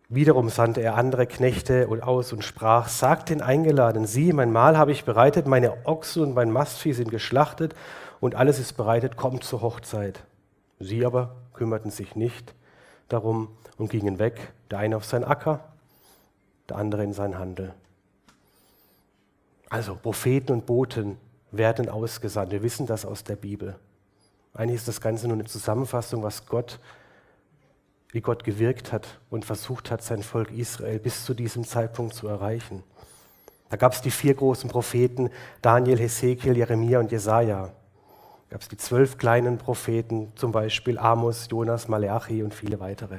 Wiederum 0.09 0.51
sandte 0.51 0.83
er 0.83 0.97
andere 0.97 1.27
Knechte 1.27 1.89
aus 2.03 2.33
und 2.33 2.45
sprach, 2.45 2.89
sagt 2.89 3.31
den 3.31 3.41
Eingeladenen, 3.41 4.07
sieh, 4.07 4.33
mein 4.33 4.53
Mahl 4.53 4.77
habe 4.77 4.93
ich 4.93 5.05
bereitet, 5.05 5.47
meine 5.47 5.87
Ochsen 5.87 6.23
und 6.23 6.35
mein 6.35 6.51
Mastvieh 6.51 6.93
sind 6.93 7.11
geschlachtet 7.11 7.75
und 8.21 8.35
alles 8.35 8.59
ist 8.59 8.75
bereitet, 8.75 9.17
kommt 9.17 9.45
zur 9.45 9.63
Hochzeit. 9.63 10.25
Sie 10.79 11.05
aber 11.07 11.37
kümmerten 11.55 11.91
sich 11.91 12.17
nicht 12.17 12.55
darum 13.09 13.49
und 13.79 13.91
gingen 13.91 14.19
weg, 14.19 14.53
der 14.71 14.79
eine 14.79 14.97
auf 14.97 15.05
sein 15.05 15.25
Acker, 15.25 15.61
der 16.69 16.77
andere 16.77 17.03
in 17.03 17.13
seinen 17.13 17.39
Handel. 17.39 17.75
Also 19.71 19.97
Propheten 19.97 20.53
und 20.53 20.67
Boten 20.67 21.17
werden 21.51 21.89
ausgesandt. 21.89 22.53
Wir 22.53 22.63
wissen 22.63 22.87
das 22.87 23.05
aus 23.05 23.25
der 23.25 23.37
Bibel. 23.37 23.77
Eigentlich 24.53 24.77
ist 24.77 24.89
das 24.89 25.01
Ganze 25.01 25.27
nur 25.27 25.37
eine 25.37 25.47
Zusammenfassung, 25.47 26.23
was 26.23 26.47
Gott, 26.47 26.79
wie 28.15 28.21
Gott 28.21 28.45
gewirkt 28.45 28.93
hat 28.93 29.19
und 29.29 29.45
versucht 29.45 29.91
hat, 29.91 30.01
sein 30.01 30.23
Volk 30.23 30.53
Israel 30.53 31.01
bis 31.01 31.25
zu 31.25 31.35
diesem 31.35 31.65
Zeitpunkt 31.65 32.15
zu 32.15 32.29
erreichen. 32.29 32.85
Da 33.71 33.77
gab 33.77 33.93
es 33.93 34.03
die 34.03 34.13
vier 34.13 34.35
großen 34.35 34.71
Propheten, 34.71 35.31
Daniel, 35.61 35.99
Hesekiel, 35.99 36.57
Jeremia 36.57 37.01
und 37.01 37.11
Jesaja. 37.11 37.67
Da 37.67 37.73
gab 38.51 38.61
es 38.61 38.69
die 38.69 38.77
zwölf 38.77 39.19
kleinen 39.19 39.59
Propheten, 39.59 40.31
zum 40.37 40.53
Beispiel 40.53 40.97
Amos, 40.97 41.49
Jonas, 41.51 41.89
Maleachi 41.89 42.45
und 42.45 42.55
viele 42.55 42.79
weitere. 42.79 43.19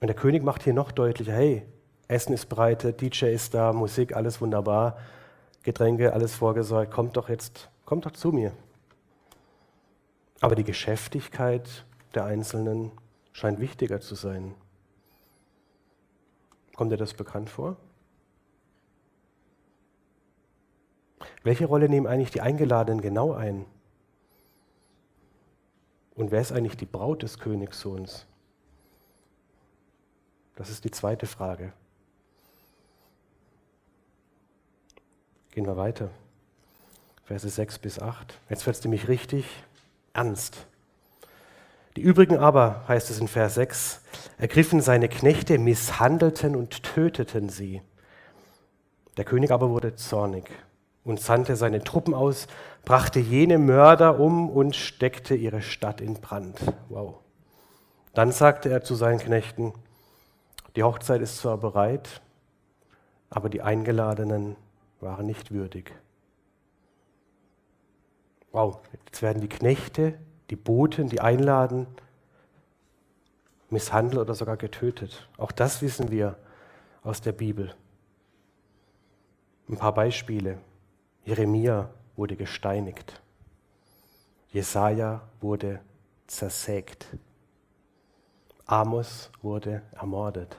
Und 0.00 0.08
der 0.08 0.16
König 0.16 0.42
macht 0.42 0.62
hier 0.62 0.74
noch 0.74 0.92
deutlicher, 0.92 1.32
hey, 1.32 1.62
Essen 2.08 2.34
ist 2.34 2.50
bereitet, 2.50 3.00
DJ 3.00 3.26
ist 3.32 3.54
da, 3.54 3.72
Musik, 3.72 4.14
alles 4.14 4.42
wunderbar. 4.42 4.98
Getränke, 5.62 6.12
alles 6.12 6.34
vorgesorgt, 6.34 6.92
kommt 6.92 7.16
doch 7.16 7.30
jetzt, 7.30 7.70
kommt 7.86 8.04
doch 8.04 8.12
zu 8.12 8.32
mir. 8.32 8.52
Aber 10.42 10.56
die 10.56 10.64
Geschäftigkeit 10.64 11.86
der 12.14 12.24
Einzelnen 12.24 12.92
scheint 13.32 13.60
wichtiger 13.60 14.00
zu 14.00 14.14
sein. 14.14 14.54
Kommt 16.74 16.92
dir 16.92 16.96
das 16.96 17.14
bekannt 17.14 17.50
vor? 17.50 17.76
Welche 21.42 21.66
Rolle 21.66 21.88
nehmen 21.88 22.06
eigentlich 22.06 22.30
die 22.30 22.40
Eingeladenen 22.40 23.00
genau 23.00 23.32
ein? 23.32 23.64
Und 26.14 26.30
wer 26.30 26.40
ist 26.40 26.52
eigentlich 26.52 26.76
die 26.76 26.86
Braut 26.86 27.22
des 27.22 27.38
Königssohns? 27.38 28.26
Das 30.56 30.70
ist 30.70 30.84
die 30.84 30.90
zweite 30.90 31.26
Frage. 31.26 31.72
Gehen 35.50 35.66
wir 35.66 35.76
weiter. 35.76 36.10
Verse 37.24 37.48
6 37.48 37.78
bis 37.78 37.98
8. 37.98 38.38
Jetzt 38.48 38.66
wird 38.66 38.76
es 38.76 38.84
nämlich 38.84 39.08
richtig 39.08 39.46
ernst. 40.12 40.66
Die 41.96 42.00
übrigen 42.00 42.38
aber, 42.38 42.84
heißt 42.88 43.10
es 43.10 43.18
in 43.18 43.28
Vers 43.28 43.54
6, 43.54 44.00
ergriffen 44.38 44.80
seine 44.80 45.08
Knechte, 45.08 45.58
misshandelten 45.58 46.56
und 46.56 46.82
töteten 46.82 47.48
sie. 47.48 47.82
Der 49.18 49.24
König 49.24 49.50
aber 49.50 49.68
wurde 49.68 49.94
zornig 49.94 50.50
und 51.04 51.20
sandte 51.20 51.56
seine 51.56 51.84
Truppen 51.84 52.14
aus, 52.14 52.46
brachte 52.84 53.20
jene 53.20 53.58
Mörder 53.58 54.18
um 54.18 54.48
und 54.48 54.74
steckte 54.74 55.34
ihre 55.34 55.60
Stadt 55.60 56.00
in 56.00 56.14
Brand. 56.14 56.60
Wow. 56.88 57.16
Dann 58.14 58.32
sagte 58.32 58.70
er 58.70 58.82
zu 58.82 58.94
seinen 58.94 59.18
Knechten, 59.18 59.74
die 60.76 60.82
Hochzeit 60.82 61.20
ist 61.20 61.38
zwar 61.38 61.58
bereit, 61.58 62.22
aber 63.28 63.50
die 63.50 63.62
Eingeladenen 63.62 64.56
waren 65.00 65.26
nicht 65.26 65.50
würdig. 65.50 65.92
Wow, 68.52 68.80
jetzt 69.06 69.22
werden 69.22 69.40
die 69.40 69.48
Knechte, 69.48 70.18
die 70.52 70.56
Boten, 70.56 71.08
die 71.08 71.22
einladen, 71.22 71.86
misshandelt 73.70 74.20
oder 74.20 74.34
sogar 74.34 74.58
getötet. 74.58 75.26
Auch 75.38 75.50
das 75.50 75.80
wissen 75.80 76.10
wir 76.10 76.36
aus 77.02 77.22
der 77.22 77.32
Bibel. 77.32 77.74
Ein 79.66 79.78
paar 79.78 79.94
Beispiele. 79.94 80.58
Jeremia 81.24 81.88
wurde 82.16 82.36
gesteinigt. 82.36 83.22
Jesaja 84.50 85.22
wurde 85.40 85.80
zersägt. 86.26 87.06
Amos 88.66 89.30
wurde 89.40 89.80
ermordet. 89.92 90.54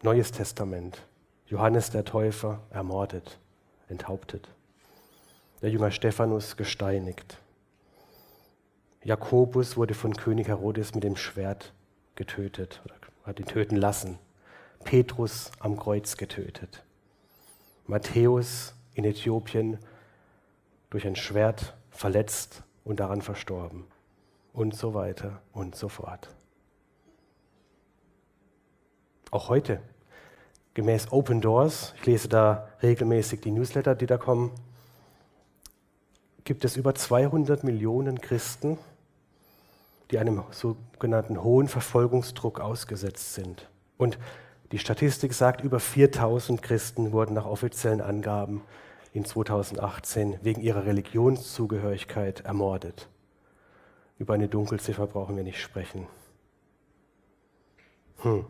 Neues 0.00 0.30
Testament. 0.30 1.04
Johannes 1.48 1.90
der 1.90 2.04
Täufer 2.04 2.60
ermordet, 2.70 3.40
enthauptet. 3.88 4.48
Der 5.62 5.70
Jünger 5.70 5.90
Stephanus 5.90 6.56
gesteinigt. 6.56 7.38
Jakobus 9.02 9.76
wurde 9.78 9.94
von 9.94 10.14
König 10.14 10.48
Herodes 10.48 10.94
mit 10.94 11.02
dem 11.02 11.16
Schwert 11.16 11.72
getötet, 12.14 12.82
oder 12.84 12.94
hat 13.24 13.40
ihn 13.40 13.46
töten 13.46 13.76
lassen. 13.76 14.18
Petrus 14.84 15.50
am 15.58 15.78
Kreuz 15.78 16.18
getötet. 16.18 16.84
Matthäus 17.86 18.74
in 18.94 19.04
Äthiopien 19.04 19.78
durch 20.90 21.06
ein 21.06 21.16
Schwert 21.16 21.74
verletzt 21.90 22.62
und 22.84 23.00
daran 23.00 23.22
verstorben. 23.22 23.84
Und 24.52 24.74
so 24.74 24.92
weiter 24.92 25.40
und 25.52 25.74
so 25.74 25.88
fort. 25.88 26.28
Auch 29.30 29.48
heute, 29.48 29.80
gemäß 30.74 31.12
Open 31.12 31.40
Doors, 31.40 31.94
ich 31.96 32.06
lese 32.06 32.28
da 32.28 32.68
regelmäßig 32.82 33.40
die 33.40 33.50
Newsletter, 33.50 33.94
die 33.94 34.06
da 34.06 34.18
kommen, 34.18 34.52
gibt 36.46 36.64
es 36.64 36.76
über 36.76 36.94
200 36.94 37.64
Millionen 37.64 38.20
Christen, 38.20 38.78
die 40.10 40.18
einem 40.18 40.44
sogenannten 40.52 41.42
hohen 41.42 41.68
Verfolgungsdruck 41.68 42.60
ausgesetzt 42.60 43.34
sind. 43.34 43.68
Und 43.98 44.16
die 44.70 44.78
Statistik 44.78 45.34
sagt, 45.34 45.60
über 45.60 45.80
4000 45.80 46.62
Christen 46.62 47.12
wurden 47.12 47.34
nach 47.34 47.46
offiziellen 47.46 48.00
Angaben 48.00 48.62
in 49.12 49.24
2018 49.24 50.38
wegen 50.42 50.60
ihrer 50.60 50.86
Religionszugehörigkeit 50.86 52.40
ermordet. 52.40 53.08
Über 54.18 54.34
eine 54.34 54.48
Dunkelziffer 54.48 55.06
brauchen 55.06 55.36
wir 55.36 55.44
nicht 55.44 55.60
sprechen. 55.60 56.06
Hm. 58.18 58.46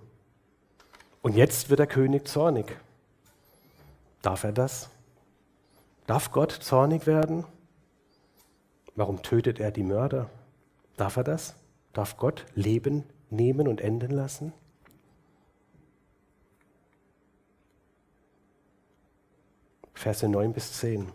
Und 1.23 1.35
jetzt 1.35 1.71
wird 1.71 1.81
der 1.81 1.87
König 1.87 2.29
zornig. 2.29 2.77
Darf 4.21 4.45
er 4.45 4.53
das? 4.53 4.91
Darf 6.07 6.31
Gott 6.31 6.53
zornig 6.53 7.07
werden? 7.07 7.45
Warum 8.97 9.23
tötet 9.23 9.61
er 9.61 9.71
die 9.71 9.83
Mörder? 9.83 10.31
Darf 10.97 11.17
er 11.17 11.25
das? 11.25 11.55
Darf 11.93 12.17
Gott 12.17 12.47
Leben 12.55 13.05
nehmen 13.29 13.69
und 13.69 13.83
enden 13.83 14.11
lassen? 14.11 14.53
Verse 19.93 20.27
9 20.27 20.53
bis 20.53 20.73
10. 20.75 21.09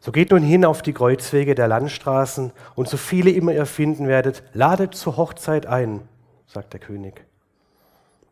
So 0.00 0.12
geht 0.12 0.30
nun 0.30 0.42
hin 0.42 0.64
auf 0.64 0.82
die 0.82 0.92
Kreuzwege 0.92 1.54
der 1.54 1.68
Landstraßen 1.68 2.52
und 2.74 2.88
so 2.88 2.96
viele 2.96 3.30
immer 3.30 3.52
ihr 3.52 3.66
finden 3.66 4.06
werdet, 4.08 4.42
ladet 4.52 4.94
zur 4.94 5.16
Hochzeit 5.16 5.66
ein, 5.66 6.08
sagt 6.46 6.72
der 6.72 6.80
König. 6.80 7.26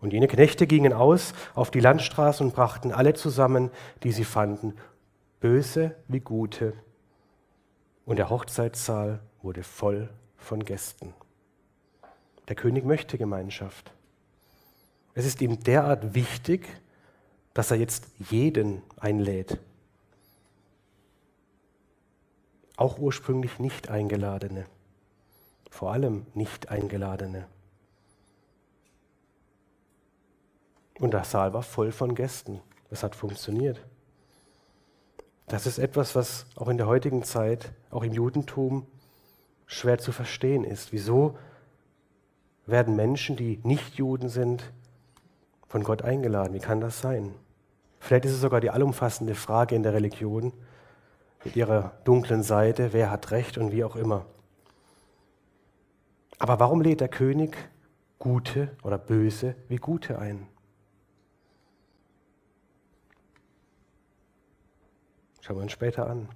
Und 0.01 0.13
jene 0.13 0.29
Knechte 0.29 0.67
gingen 0.67 0.93
aus 0.93 1.33
auf 1.55 1.71
die 1.71 1.81
Landstraßen 1.81 2.47
und 2.47 2.55
brachten 2.55 2.93
alle 2.93 3.15
zusammen, 3.15 3.71
die 4.03 4.13
sie 4.13 4.25
fanden, 4.25 4.75
böse 5.41 5.97
wie 6.09 6.21
gute. 6.21 6.75
Und 8.05 8.17
der 8.17 8.31
Hochzeitssaal 8.31 9.21
wurde 9.43 9.63
voll 9.63 10.11
von 10.37 10.65
Gästen. 10.65 11.15
Der 12.49 12.57
König 12.57 12.85
möchte 12.85 13.17
Gemeinschaft. 13.17 13.93
Es 15.15 15.25
ist 15.25 15.41
ihm 15.41 15.63
derart 15.63 16.15
wichtig, 16.15 16.69
dass 17.55 17.71
er 17.71 17.79
jetzt 17.79 18.07
jeden 18.19 18.83
einlädt. 18.97 19.59
Auch 22.77 22.99
ursprünglich 22.99 23.59
nicht 23.59 23.89
eingeladene. 23.89 24.67
Vor 25.71 25.93
allem 25.93 26.27
nicht 26.35 26.69
eingeladene. 26.69 27.47
Und 30.99 31.13
der 31.13 31.25
Saal 31.25 31.53
war 31.53 31.63
voll 31.63 31.93
von 31.93 32.15
Gästen. 32.15 32.61
Es 32.91 33.03
hat 33.03 33.15
funktioniert. 33.15 33.85
Das 35.47 35.67
ist 35.67 35.79
etwas, 35.79 36.15
was 36.15 36.47
auch 36.57 36.69
in 36.69 36.79
der 36.79 36.87
heutigen 36.87 37.23
Zeit, 37.23 37.73
auch 37.91 38.03
im 38.03 38.13
Judentum, 38.13 38.87
schwer 39.67 39.99
zu 39.99 40.13
verstehen 40.13 40.65
ist. 40.65 40.93
Wieso 40.93 41.37
werden 42.67 42.97
Menschen, 42.97 43.37
die 43.37 43.61
nicht 43.63 43.95
Juden 43.95 44.29
sind, 44.29 44.73
von 45.67 45.83
Gott 45.83 46.03
eingeladen? 46.03 46.55
Wie 46.55 46.61
kann 46.61 46.81
das 46.81 47.01
sein? 47.01 47.35
Vielleicht 48.01 48.27
ist 48.27 48.33
es 48.33 48.41
sogar 48.41 48.61
die 48.61 48.71
allumfassende 48.71 49.35
Frage 49.35 49.75
in 49.75 49.83
der 49.83 49.95
Religion 49.95 50.53
mit 51.45 51.57
ihrer 51.57 51.93
dunklen 52.05 52.43
Seite, 52.43 52.93
wer 52.93 53.11
hat 53.11 53.31
Recht 53.31 53.59
und 53.59 53.73
wie 53.73 53.85
auch 53.85 53.97
immer. 53.97 54.25
Aber 56.39 56.59
warum 56.61 56.81
lädt 56.81 57.01
der 57.01 57.09
König 57.09 57.57
Gute 58.19 58.77
oder 58.83 58.99
Böse 58.99 59.55
wie 59.69 59.77
Gute 59.77 60.19
ein? 60.19 60.47
Schauen 65.45 65.57
wir 65.57 65.63
uns 65.65 65.73
später 65.73 66.09
an. 66.09 66.27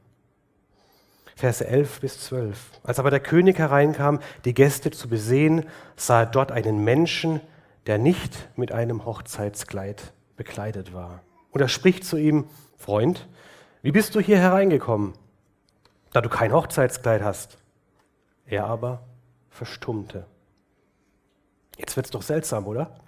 Verse 1.35 1.67
11 1.67 2.01
bis 2.01 2.21
12. 2.27 2.59
Als 2.83 2.99
aber 2.99 3.09
der 3.09 3.21
König 3.21 3.59
hereinkam, 3.59 4.21
die 4.45 4.53
Gäste 4.53 4.91
zu 4.91 5.09
besehen, 5.09 5.65
sah 5.97 6.21
er 6.21 6.27
dort 6.27 6.53
einen 6.53 6.85
Menschen, 6.85 7.41
der 7.87 7.97
nicht 7.97 8.51
mit 8.59 8.71
einem 8.71 9.07
Hochzeitskleid 9.07 10.13
bekleidet 10.37 10.93
war. 10.93 11.23
Und 11.53 11.63
er 11.63 11.69
spricht 11.69 12.05
zu 12.05 12.19
ihm, 12.19 12.51
Freund, 12.77 13.27
wie 13.81 13.93
bist 13.93 14.15
du 14.15 14.21
hier 14.21 14.37
hereingekommen, 14.37 15.15
da 16.13 16.21
du 16.21 16.29
kein 16.29 16.53
Hochzeitskleid 16.53 17.23
hast? 17.23 17.57
Er 18.45 18.67
aber 18.67 19.07
verstummte. 19.49 20.27
Jetzt 21.79 21.97
wird 21.97 22.05
es 22.05 22.13
doch 22.13 22.21
seltsam, 22.21 22.67
oder? 22.67 23.01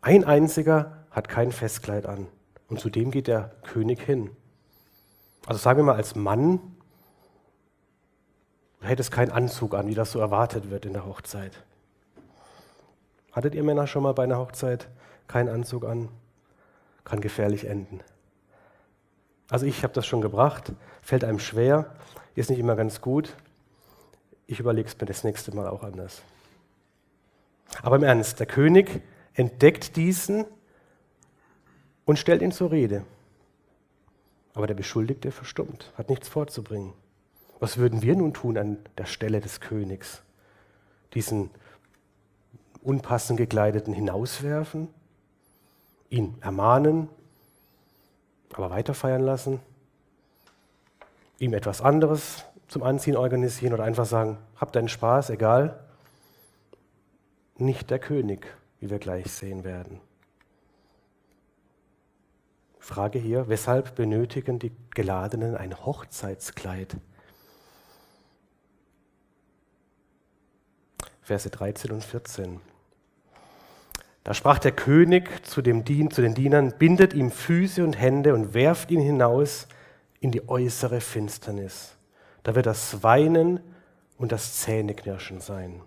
Ein 0.00 0.24
einziger 0.24 1.04
hat 1.12 1.28
kein 1.28 1.52
Festkleid 1.52 2.06
an. 2.06 2.26
Und 2.68 2.80
zu 2.80 2.90
dem 2.90 3.10
geht 3.10 3.28
der 3.28 3.52
König 3.62 4.00
hin. 4.00 4.30
Also 5.46 5.60
sagen 5.60 5.78
wir 5.78 5.84
mal, 5.84 5.96
als 5.96 6.14
Mann 6.14 6.60
hättest 8.80 9.10
keinen 9.10 9.30
Anzug 9.30 9.74
an, 9.74 9.86
wie 9.86 9.94
das 9.94 10.12
so 10.12 10.18
erwartet 10.18 10.70
wird 10.70 10.84
in 10.84 10.92
der 10.92 11.06
Hochzeit. 11.06 11.52
Hattet 13.32 13.54
ihr 13.54 13.62
Männer 13.62 13.86
schon 13.86 14.02
mal 14.02 14.12
bei 14.12 14.24
einer 14.24 14.38
Hochzeit 14.38 14.88
keinen 15.28 15.48
Anzug 15.48 15.84
an? 15.84 16.08
kann 17.06 17.20
gefährlich 17.20 17.66
enden. 17.66 18.00
Also 19.48 19.64
ich 19.64 19.82
habe 19.84 19.94
das 19.94 20.06
schon 20.06 20.20
gebracht, 20.20 20.72
fällt 21.00 21.24
einem 21.24 21.38
schwer, 21.38 21.94
ist 22.34 22.50
nicht 22.50 22.58
immer 22.58 22.76
ganz 22.76 23.00
gut. 23.00 23.34
Ich 24.46 24.60
überlege 24.60 24.88
es 24.88 25.00
mir 25.00 25.06
das 25.06 25.24
nächste 25.24 25.54
Mal 25.54 25.68
auch 25.68 25.84
anders. 25.84 26.22
Aber 27.82 27.96
im 27.96 28.02
Ernst, 28.02 28.40
der 28.40 28.46
König 28.46 29.02
entdeckt 29.34 29.96
diesen 29.96 30.44
und 32.06 32.18
stellt 32.18 32.40
ihn 32.40 32.52
zur 32.52 32.70
Rede. 32.70 33.04
Aber 34.54 34.66
der 34.66 34.74
Beschuldigte 34.74 35.30
verstummt, 35.30 35.92
hat 35.98 36.08
nichts 36.08 36.28
vorzubringen. 36.28 36.94
Was 37.60 37.76
würden 37.76 38.00
wir 38.00 38.16
nun 38.16 38.32
tun 38.32 38.56
an 38.56 38.78
der 38.96 39.04
Stelle 39.04 39.40
des 39.40 39.60
Königs? 39.60 40.22
Diesen 41.12 41.50
unpassend 42.82 43.36
gekleideten 43.36 43.92
hinauswerfen, 43.92 44.88
ihn 46.08 46.36
ermahnen, 46.40 47.08
aber 48.52 48.70
weiterfeiern 48.70 49.22
lassen, 49.22 49.60
ihm 51.38 51.52
etwas 51.52 51.82
anderes 51.82 52.44
zum 52.68 52.82
Anziehen 52.82 53.16
organisieren 53.16 53.74
oder 53.74 53.84
einfach 53.84 54.06
sagen, 54.06 54.38
hab 54.56 54.72
deinen 54.72 54.88
Spaß, 54.88 55.30
egal. 55.30 55.80
Nicht 57.58 57.90
der 57.90 57.98
König, 57.98 58.46
wie 58.80 58.90
wir 58.90 58.98
gleich 58.98 59.30
sehen 59.30 59.64
werden. 59.64 60.00
Frage 62.86 63.18
hier, 63.18 63.48
weshalb 63.48 63.96
benötigen 63.96 64.60
die 64.60 64.70
Geladenen 64.94 65.56
ein 65.56 65.76
Hochzeitskleid? 65.84 66.96
Verse 71.20 71.50
13 71.50 71.90
und 71.90 72.04
14. 72.04 72.60
Da 74.22 74.34
sprach 74.34 74.60
der 74.60 74.70
König 74.70 75.44
zu, 75.44 75.62
dem 75.62 75.84
Dien, 75.84 76.12
zu 76.12 76.22
den 76.22 76.34
Dienern, 76.34 76.74
bindet 76.78 77.12
ihm 77.12 77.32
Füße 77.32 77.82
und 77.82 77.94
Hände 77.94 78.34
und 78.34 78.54
werft 78.54 78.92
ihn 78.92 79.00
hinaus 79.00 79.66
in 80.20 80.30
die 80.30 80.48
äußere 80.48 81.00
Finsternis. 81.00 81.96
Da 82.44 82.54
wird 82.54 82.66
das 82.66 83.02
Weinen 83.02 83.58
und 84.16 84.30
das 84.30 84.60
Zähneknirschen 84.60 85.40
sein. 85.40 85.82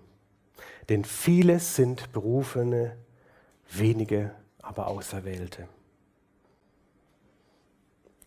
Denn 0.89 1.05
viele 1.05 1.59
sind 1.59 2.11
Berufene, 2.11 2.97
wenige 3.69 4.31
aber 4.61 4.87
Auserwählte. 4.87 5.69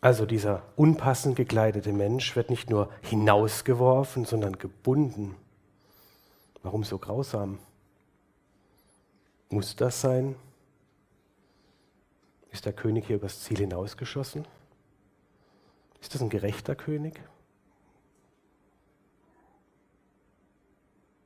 Also 0.03 0.27
dieser 0.27 0.65
unpassend 0.75 1.37
gekleidete 1.37 1.93
Mensch 1.93 2.35
wird 2.35 2.51
nicht 2.51 2.69
nur 2.69 2.91
hinausgeworfen, 3.03 4.25
sondern 4.25 4.59
gebunden. 4.59 5.37
Warum 6.65 6.83
so 6.83 6.99
grausam? 6.99 7.61
Muss 9.49 9.77
das 9.77 10.01
sein? 10.01 10.35
Ist 12.51 12.67
der 12.67 12.73
König 12.73 13.07
hier 13.07 13.17
übers 13.17 13.43
Ziel 13.45 13.59
hinausgeschossen? 13.59 14.45
Ist 16.01 16.15
das 16.17 16.21
ein 16.21 16.31
gerechter 16.31 16.75
König? 16.75 17.21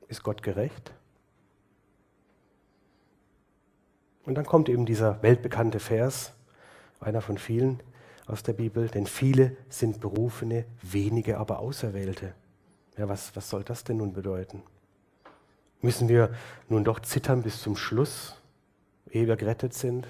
Ist 0.07 0.21
Gott 0.21 0.43
gerecht? 0.43 0.93
Und 4.23 4.35
dann 4.35 4.45
kommt 4.45 4.69
eben 4.69 4.85
dieser 4.85 5.23
weltbekannte 5.23 5.79
Vers, 5.79 6.33
einer 6.99 7.21
von 7.21 7.39
vielen 7.39 7.81
aus 8.27 8.43
der 8.43 8.53
Bibel, 8.53 8.87
denn 8.89 9.07
viele 9.07 9.55
sind 9.69 9.99
Berufene, 9.99 10.65
wenige 10.81 11.37
aber 11.37 11.59
Auserwählte. 11.59 12.33
Ja, 12.97 13.07
was, 13.07 13.35
was 13.35 13.49
soll 13.49 13.63
das 13.63 13.83
denn 13.83 13.97
nun 13.97 14.13
bedeuten? 14.13 14.63
Müssen 15.81 16.09
wir 16.09 16.33
nun 16.67 16.83
doch 16.83 16.99
zittern 16.99 17.43
bis 17.43 17.61
zum 17.61 17.77
Schluss, 17.77 18.35
ehe 19.09 19.27
wir 19.27 19.37
gerettet 19.37 19.73
sind? 19.73 20.07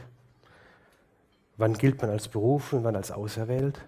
Wann 1.58 1.74
gilt 1.74 2.02
man 2.02 2.10
als 2.10 2.28
berufen, 2.28 2.84
wann 2.84 2.96
als 2.96 3.12
auserwählt? 3.12 3.84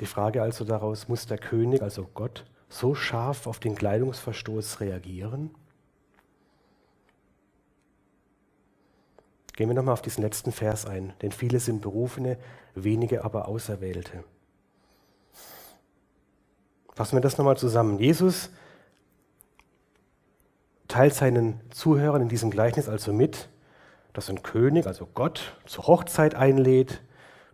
Die 0.00 0.06
Frage 0.06 0.42
also 0.42 0.64
daraus, 0.64 1.08
muss 1.08 1.26
der 1.26 1.38
König, 1.38 1.82
also 1.82 2.08
Gott, 2.14 2.44
so 2.68 2.94
scharf 2.94 3.46
auf 3.46 3.58
den 3.58 3.74
Kleidungsverstoß 3.74 4.80
reagieren? 4.80 5.50
Gehen 9.58 9.68
wir 9.68 9.74
nochmal 9.74 9.94
auf 9.94 10.02
diesen 10.02 10.22
letzten 10.22 10.52
Vers 10.52 10.86
ein, 10.86 11.14
denn 11.20 11.32
viele 11.32 11.58
sind 11.58 11.82
Berufene, 11.82 12.38
wenige 12.76 13.24
aber 13.24 13.48
Auserwählte. 13.48 14.22
Fassen 16.94 17.16
wir 17.16 17.20
das 17.20 17.38
nochmal 17.38 17.56
zusammen. 17.56 17.98
Jesus 17.98 18.50
teilt 20.86 21.12
seinen 21.12 21.60
Zuhörern 21.70 22.22
in 22.22 22.28
diesem 22.28 22.52
Gleichnis 22.52 22.88
also 22.88 23.12
mit, 23.12 23.48
dass 24.12 24.30
ein 24.30 24.44
König, 24.44 24.86
also 24.86 25.08
Gott, 25.12 25.56
zur 25.66 25.88
Hochzeit 25.88 26.36
einlädt, 26.36 27.02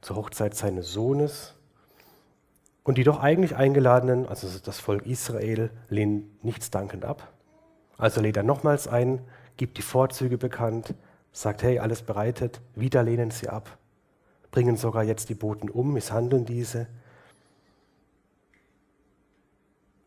zur 0.03 0.17
Hochzeit 0.17 0.55
seines 0.55 0.93
Sohnes. 0.93 1.55
Und 2.83 2.99
die 2.99 3.05
doch 3.05 3.19
eigentlich 3.19 3.57
Eingeladenen, 3.57 4.29
also 4.29 4.47
das 4.63 4.79
Volk 4.79 5.07
Israel, 5.07 5.71
lehnen 5.89 6.37
nichts 6.43 6.71
dankend 6.71 7.07
ab. 7.07 7.33
Also 7.97 8.21
lädt 8.21 8.37
er 8.37 8.43
nochmals 8.43 8.89
ein, 8.89 9.23
gibt 9.57 9.79
die 9.79 9.83
Vorzüge 9.83 10.37
bekannt, 10.37 10.95
sagt, 11.35 11.63
hey, 11.63 11.81
alles 11.81 12.01
bereitet, 12.01 12.63
wieder 12.75 13.03
lehnen 13.03 13.31
sie 13.31 13.51
ab, 13.51 13.77
bringen 14.51 14.79
sogar 14.79 15.03
jetzt 15.03 15.29
die 15.29 15.35
Boten 15.35 15.69
um, 15.69 15.93
misshandeln 15.93 16.47
diese, 16.47 16.87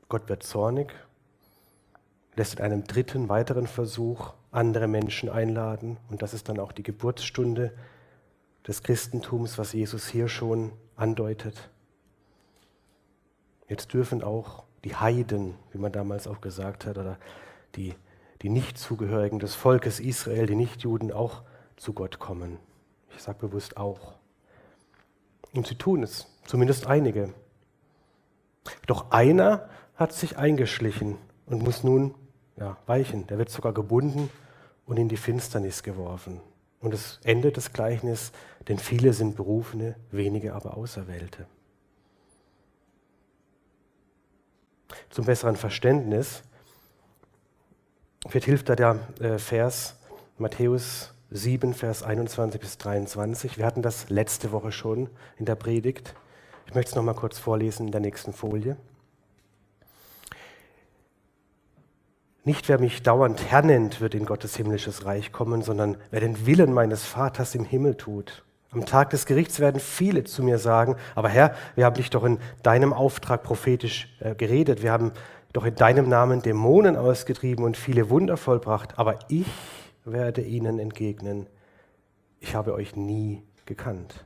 Gott 0.09 0.29
wird 0.29 0.43
zornig, 0.43 0.93
lässt 2.35 2.55
in 2.55 2.61
einem 2.65 2.85
dritten, 2.85 3.27
weiteren 3.27 3.67
Versuch 3.67 4.33
andere 4.51 4.87
Menschen 4.87 5.27
einladen. 5.27 5.97
Und 6.09 6.21
das 6.21 6.33
ist 6.33 6.47
dann 6.47 6.59
auch 6.59 6.71
die 6.71 6.83
Geburtsstunde 6.83 7.73
des 8.65 8.83
Christentums, 8.83 9.57
was 9.57 9.73
Jesus 9.73 10.07
hier 10.07 10.29
schon 10.29 10.71
andeutet. 10.95 11.69
Jetzt 13.67 13.93
dürfen 13.93 14.23
auch 14.23 14.63
die 14.85 14.95
Heiden, 14.95 15.55
wie 15.71 15.77
man 15.77 15.91
damals 15.91 16.25
auch 16.25 16.39
gesagt 16.39 16.85
hat, 16.85 16.97
oder 16.97 17.17
die, 17.75 17.93
die 18.41 18.49
Nichtzugehörigen 18.49 19.39
des 19.39 19.55
Volkes 19.55 19.99
Israel, 19.99 20.45
die 20.45 20.55
Nichtjuden, 20.55 21.11
auch 21.11 21.43
zu 21.75 21.93
Gott 21.93 22.19
kommen. 22.19 22.59
Ich 23.15 23.21
sage 23.21 23.39
bewusst 23.39 23.77
auch. 23.77 24.13
Und 25.53 25.67
sie 25.67 25.75
tun 25.75 26.03
es, 26.03 26.27
zumindest 26.45 26.87
einige. 26.87 27.33
Doch 28.85 29.11
einer 29.11 29.69
hat 29.95 30.13
sich 30.13 30.37
eingeschlichen 30.37 31.17
und 31.45 31.63
muss 31.63 31.83
nun 31.83 32.13
ja, 32.57 32.77
weichen. 32.85 33.27
Der 33.27 33.37
wird 33.37 33.49
sogar 33.49 33.73
gebunden 33.73 34.29
und 34.85 34.97
in 34.97 35.09
die 35.09 35.17
Finsternis 35.17 35.83
geworfen. 35.83 36.41
Und 36.79 36.93
es 36.93 37.19
endet 37.23 37.57
das 37.57 37.73
Gleichnis, 37.73 38.31
denn 38.67 38.77
viele 38.77 39.13
sind 39.13 39.35
Berufene, 39.35 39.95
wenige 40.11 40.53
aber 40.53 40.77
Auserwählte. 40.77 41.47
Zum 45.09 45.25
besseren 45.25 45.55
Verständnis 45.55 46.43
wird 48.33 48.45
hilft 48.45 48.69
da 48.69 48.75
der 48.75 48.99
äh, 49.19 49.37
Vers 49.37 49.95
Matthäus 50.37 51.13
7, 51.31 51.73
Vers 51.73 52.03
21 52.03 52.59
bis 52.61 52.77
23. 52.77 53.57
Wir 53.57 53.65
hatten 53.65 53.81
das 53.81 54.09
letzte 54.09 54.51
Woche 54.51 54.71
schon 54.71 55.09
in 55.37 55.45
der 55.45 55.55
Predigt. 55.55 56.15
Ich 56.65 56.75
möchte 56.75 56.89
es 56.89 56.95
noch 56.95 57.03
mal 57.03 57.13
kurz 57.13 57.39
vorlesen 57.39 57.87
in 57.87 57.91
der 57.91 58.01
nächsten 58.01 58.33
Folie. 58.33 58.77
Nicht 62.43 62.69
wer 62.69 62.79
mich 62.79 63.03
dauernd 63.03 63.51
Herr 63.51 63.61
nennt, 63.61 63.99
wird 63.99 64.15
in 64.15 64.25
Gottes 64.25 64.55
himmlisches 64.55 65.05
Reich 65.05 65.33
kommen, 65.33 65.63
sondern 65.63 65.97
wer 66.11 66.21
den 66.21 66.45
Willen 66.45 66.71
meines 66.71 67.03
Vaters 67.03 67.55
im 67.55 67.65
Himmel 67.65 67.95
tut. 67.95 68.45
Am 68.71 68.85
Tag 68.85 69.09
des 69.09 69.25
Gerichts 69.25 69.59
werden 69.59 69.81
viele 69.81 70.23
zu 70.23 70.43
mir 70.43 70.57
sagen, 70.57 70.95
aber 71.15 71.29
Herr, 71.29 71.55
wir 71.75 71.85
haben 71.85 71.95
dich 71.95 72.09
doch 72.09 72.23
in 72.23 72.39
deinem 72.63 72.93
Auftrag 72.93 73.43
prophetisch 73.43 74.15
äh, 74.19 74.35
geredet, 74.35 74.81
wir 74.81 74.91
haben 74.91 75.11
doch 75.53 75.65
in 75.65 75.75
deinem 75.75 76.09
Namen 76.09 76.41
Dämonen 76.41 76.95
ausgetrieben 76.95 77.65
und 77.65 77.77
viele 77.77 78.09
Wunder 78.09 78.37
vollbracht, 78.37 78.99
aber 78.99 79.19
ich 79.29 79.47
werde 80.05 80.41
ihnen 80.41 80.79
entgegnen, 80.79 81.47
ich 82.39 82.55
habe 82.55 82.73
euch 82.73 82.95
nie 82.95 83.43
gekannt. 83.65 84.25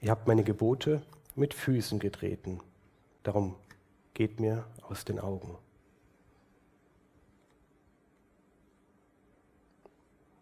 Ihr 0.00 0.10
habt 0.10 0.26
meine 0.26 0.44
Gebote 0.44 1.02
mit 1.34 1.54
Füßen 1.54 1.98
getreten, 1.98 2.60
darum 3.22 3.54
geht 4.14 4.40
mir 4.40 4.64
aus 4.88 5.04
den 5.04 5.20
Augen. 5.20 5.56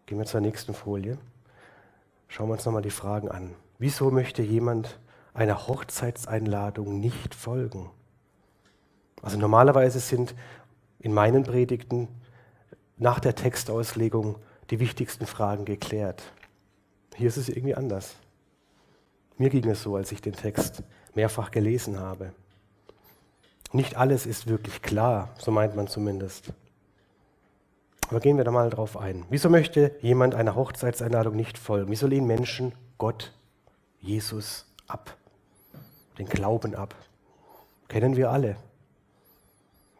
Gehen 0.05 0.17
wir 0.17 0.25
zur 0.25 0.41
nächsten 0.41 0.73
Folie. 0.73 1.19
Schauen 2.27 2.49
wir 2.49 2.53
uns 2.53 2.65
nochmal 2.65 2.81
die 2.81 2.89
Fragen 2.89 3.29
an. 3.29 3.53
Wieso 3.77 4.09
möchte 4.09 4.41
jemand 4.41 4.99
einer 5.35 5.67
Hochzeitseinladung 5.67 6.99
nicht 6.99 7.35
folgen? 7.35 7.91
Also 9.21 9.37
normalerweise 9.37 9.99
sind 9.99 10.35
in 10.99 11.13
meinen 11.13 11.43
Predigten 11.43 12.07
nach 12.97 13.19
der 13.19 13.35
Textauslegung 13.35 14.37
die 14.69 14.79
wichtigsten 14.79 15.25
Fragen 15.25 15.65
geklärt. 15.65 16.23
Hier 17.15 17.27
ist 17.27 17.37
es 17.37 17.49
irgendwie 17.49 17.75
anders. 17.75 18.15
Mir 19.37 19.49
ging 19.49 19.69
es 19.69 19.81
so, 19.81 19.95
als 19.95 20.11
ich 20.11 20.21
den 20.21 20.33
Text 20.33 20.83
mehrfach 21.15 21.51
gelesen 21.51 21.99
habe. 21.99 22.33
Nicht 23.71 23.95
alles 23.95 24.25
ist 24.25 24.47
wirklich 24.47 24.81
klar, 24.81 25.29
so 25.37 25.51
meint 25.51 25.75
man 25.75 25.87
zumindest. 25.87 26.53
Aber 28.09 28.19
gehen 28.19 28.37
wir 28.37 28.43
da 28.43 28.51
mal 28.51 28.69
drauf 28.69 28.97
ein. 28.97 29.25
Wieso 29.29 29.49
möchte 29.49 29.95
jemand 30.01 30.33
einer 30.33 30.55
Hochzeitseinladung 30.55 31.35
nicht 31.35 31.57
folgen? 31.57 31.91
Wieso 31.91 32.07
lehnen 32.07 32.25
Menschen 32.25 32.73
Gott, 32.97 33.33
Jesus 33.99 34.65
ab? 34.87 35.15
Den 36.17 36.27
Glauben 36.27 36.73
ab? 36.73 36.95
Kennen 37.87 38.15
wir 38.15 38.31
alle. 38.31 38.57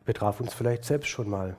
Betraf 0.10 0.39
uns 0.39 0.56
vielleicht 0.56 0.86
selbst 0.86 1.10
schon 1.10 1.30
mal. 1.30 1.56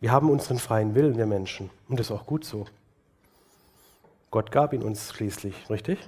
Wir 0.00 0.10
haben 0.10 0.28
unseren 0.28 0.58
freien 0.58 0.96
Willen, 0.96 1.16
wir 1.16 1.26
Menschen. 1.26 1.70
Und 1.88 2.00
das 2.00 2.08
ist 2.08 2.10
auch 2.10 2.26
gut 2.26 2.44
so. 2.44 2.66
Gott 4.32 4.50
gab 4.50 4.72
ihn 4.72 4.82
uns 4.82 5.12
schließlich, 5.12 5.70
richtig? 5.70 6.00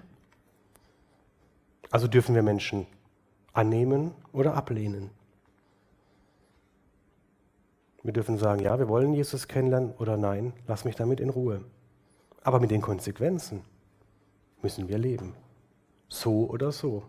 Also 1.92 2.08
dürfen 2.08 2.34
wir 2.34 2.42
Menschen 2.42 2.84
annehmen 3.52 4.10
oder 4.32 4.54
ablehnen. 4.54 5.10
Wir 8.02 8.12
dürfen 8.12 8.38
sagen, 8.38 8.60
ja, 8.60 8.76
wir 8.80 8.88
wollen 8.88 9.14
Jesus 9.14 9.46
kennenlernen 9.46 9.92
oder 9.98 10.16
nein, 10.16 10.52
lass 10.66 10.84
mich 10.84 10.96
damit 10.96 11.20
in 11.20 11.30
Ruhe. 11.30 11.64
Aber 12.42 12.58
mit 12.58 12.72
den 12.72 12.82
Konsequenzen 12.82 13.64
müssen 14.62 14.88
wir 14.88 14.98
leben. 14.98 15.36
So 16.08 16.50
oder 16.50 16.72
so. 16.72 17.04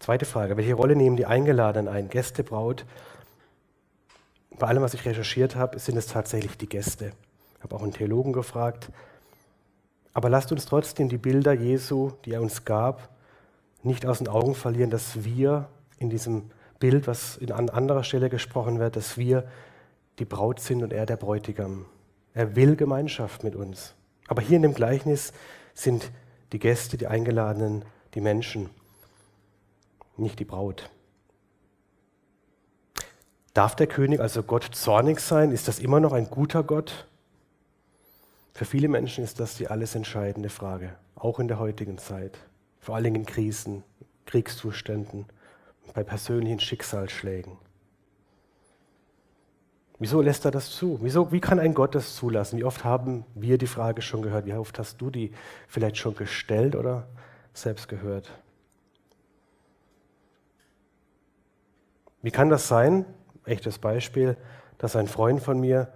Zweite 0.00 0.24
Frage, 0.24 0.56
welche 0.56 0.72
Rolle 0.72 0.96
nehmen 0.96 1.18
die 1.18 1.26
Eingeladenen 1.26 1.92
ein? 1.92 2.08
Gäste, 2.08 2.42
Braut? 2.42 2.86
Bei 4.58 4.66
allem, 4.66 4.82
was 4.82 4.94
ich 4.94 5.04
recherchiert 5.04 5.56
habe, 5.56 5.78
sind 5.78 5.98
es 5.98 6.06
tatsächlich 6.06 6.56
die 6.56 6.70
Gäste. 6.70 7.12
Ich 7.58 7.62
habe 7.62 7.76
auch 7.76 7.82
einen 7.82 7.92
Theologen 7.92 8.32
gefragt. 8.32 8.90
Aber 10.14 10.30
lasst 10.30 10.52
uns 10.52 10.64
trotzdem 10.64 11.10
die 11.10 11.18
Bilder 11.18 11.52
Jesu, 11.52 12.12
die 12.24 12.32
er 12.32 12.40
uns 12.40 12.64
gab, 12.64 13.10
nicht 13.82 14.06
aus 14.06 14.18
den 14.18 14.28
Augen 14.28 14.54
verlieren, 14.54 14.88
dass 14.88 15.22
wir 15.22 15.68
in 15.98 16.08
diesem 16.08 16.50
Bild, 16.78 17.06
was 17.06 17.38
an 17.50 17.68
anderer 17.68 18.02
Stelle 18.02 18.30
gesprochen 18.30 18.78
wird, 18.78 18.96
dass 18.96 19.18
wir 19.18 19.44
die 20.18 20.24
Braut 20.24 20.60
sind 20.60 20.82
und 20.82 20.94
er 20.94 21.04
der 21.04 21.16
Bräutigam. 21.16 21.84
Er 22.32 22.56
will 22.56 22.74
Gemeinschaft 22.74 23.44
mit 23.44 23.54
uns. 23.54 23.94
Aber 24.28 24.40
hier 24.40 24.56
in 24.56 24.62
dem 24.62 24.74
Gleichnis 24.74 25.34
sind 25.74 26.10
die 26.52 26.58
Gäste, 26.58 26.96
die 26.96 27.06
Eingeladenen, 27.06 27.84
die 28.14 28.22
Menschen, 28.22 28.70
nicht 30.20 30.38
die 30.38 30.44
Braut. 30.44 30.90
Darf 33.54 33.74
der 33.74 33.86
König 33.86 34.20
also 34.20 34.42
Gott 34.42 34.68
zornig 34.72 35.20
sein? 35.20 35.50
Ist 35.50 35.66
das 35.66 35.80
immer 35.80 36.00
noch 36.00 36.12
ein 36.12 36.30
guter 36.30 36.62
Gott? 36.62 37.06
Für 38.54 38.64
viele 38.64 38.88
Menschen 38.88 39.24
ist 39.24 39.40
das 39.40 39.56
die 39.56 39.68
alles 39.68 39.94
entscheidende 39.94 40.50
Frage, 40.50 40.94
auch 41.16 41.40
in 41.40 41.48
der 41.48 41.58
heutigen 41.58 41.98
Zeit, 41.98 42.38
vor 42.78 42.94
allen 42.94 43.04
Dingen 43.04 43.16
in 43.16 43.26
Krisen, 43.26 43.82
Kriegszuständen, 44.26 45.26
bei 45.94 46.04
persönlichen 46.04 46.60
Schicksalsschlägen. 46.60 47.58
Wieso 49.98 50.22
lässt 50.22 50.46
er 50.46 50.50
das 50.50 50.70
zu? 50.70 50.98
Wieso, 51.02 51.30
wie 51.30 51.40
kann 51.40 51.58
ein 51.58 51.74
Gott 51.74 51.94
das 51.94 52.14
zulassen? 52.16 52.58
Wie 52.58 52.64
oft 52.64 52.84
haben 52.84 53.24
wir 53.34 53.58
die 53.58 53.66
Frage 53.66 54.00
schon 54.00 54.22
gehört? 54.22 54.46
Wie 54.46 54.54
oft 54.54 54.78
hast 54.78 55.00
du 55.00 55.10
die 55.10 55.32
vielleicht 55.68 55.98
schon 55.98 56.14
gestellt 56.14 56.74
oder 56.74 57.06
selbst 57.52 57.88
gehört? 57.88 58.30
Wie 62.22 62.30
kann 62.30 62.48
das 62.48 62.68
sein? 62.68 63.04
Echtes 63.44 63.78
Beispiel, 63.78 64.36
dass 64.78 64.96
ein 64.96 65.08
Freund 65.08 65.42
von 65.42 65.58
mir 65.58 65.88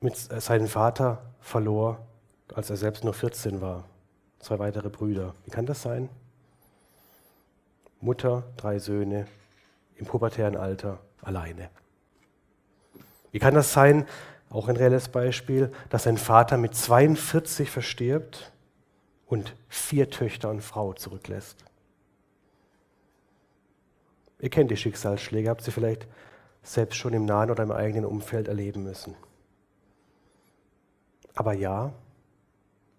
mit 0.00 0.16
seinem 0.16 0.66
Vater 0.66 1.22
verlor, 1.40 1.98
als 2.54 2.70
er 2.70 2.76
selbst 2.76 3.04
nur 3.04 3.14
14 3.14 3.60
war. 3.60 3.84
Zwei 4.38 4.58
weitere 4.58 4.88
Brüder. 4.88 5.34
Wie 5.44 5.50
kann 5.50 5.66
das 5.66 5.82
sein? 5.82 6.08
Mutter, 8.00 8.44
drei 8.56 8.78
Söhne, 8.78 9.26
im 9.96 10.06
pubertären 10.06 10.56
Alter, 10.56 10.98
alleine. 11.20 11.68
Wie 13.30 13.38
kann 13.38 13.54
das 13.54 13.72
sein, 13.72 14.06
auch 14.48 14.68
ein 14.68 14.76
reelles 14.76 15.10
Beispiel, 15.10 15.70
dass 15.90 16.06
ein 16.06 16.16
Vater 16.16 16.56
mit 16.56 16.74
42 16.74 17.70
verstirbt 17.70 18.50
und 19.26 19.54
vier 19.68 20.10
Töchter 20.10 20.48
und 20.48 20.62
Frau 20.62 20.94
zurücklässt? 20.94 21.64
Ihr 24.40 24.50
kennt 24.50 24.70
die 24.70 24.76
Schicksalsschläge, 24.76 25.50
habt 25.50 25.62
sie 25.62 25.70
vielleicht 25.70 26.06
selbst 26.62 26.96
schon 26.96 27.12
im 27.12 27.24
nahen 27.24 27.50
oder 27.50 27.62
im 27.62 27.72
eigenen 27.72 28.04
Umfeld 28.04 28.48
erleben 28.48 28.82
müssen. 28.82 29.14
Aber 31.34 31.52
ja, 31.52 31.92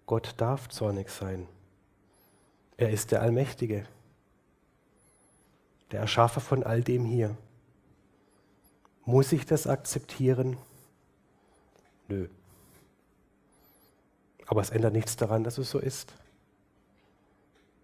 Gott 0.06 0.34
darf 0.38 0.68
zornig 0.68 1.10
sein. 1.10 1.46
Er 2.76 2.90
ist 2.90 3.12
der 3.12 3.22
Allmächtige 3.22 3.86
der 5.92 6.00
Erschaffer 6.00 6.40
von 6.40 6.62
all 6.62 6.82
dem 6.82 7.04
hier. 7.04 7.36
Muss 9.04 9.32
ich 9.32 9.44
das 9.46 9.66
akzeptieren? 9.66 10.56
Nö. 12.08 12.28
Aber 14.46 14.60
es 14.60 14.70
ändert 14.70 14.94
nichts 14.94 15.16
daran, 15.16 15.44
dass 15.44 15.58
es 15.58 15.70
so 15.70 15.78
ist. 15.78 16.14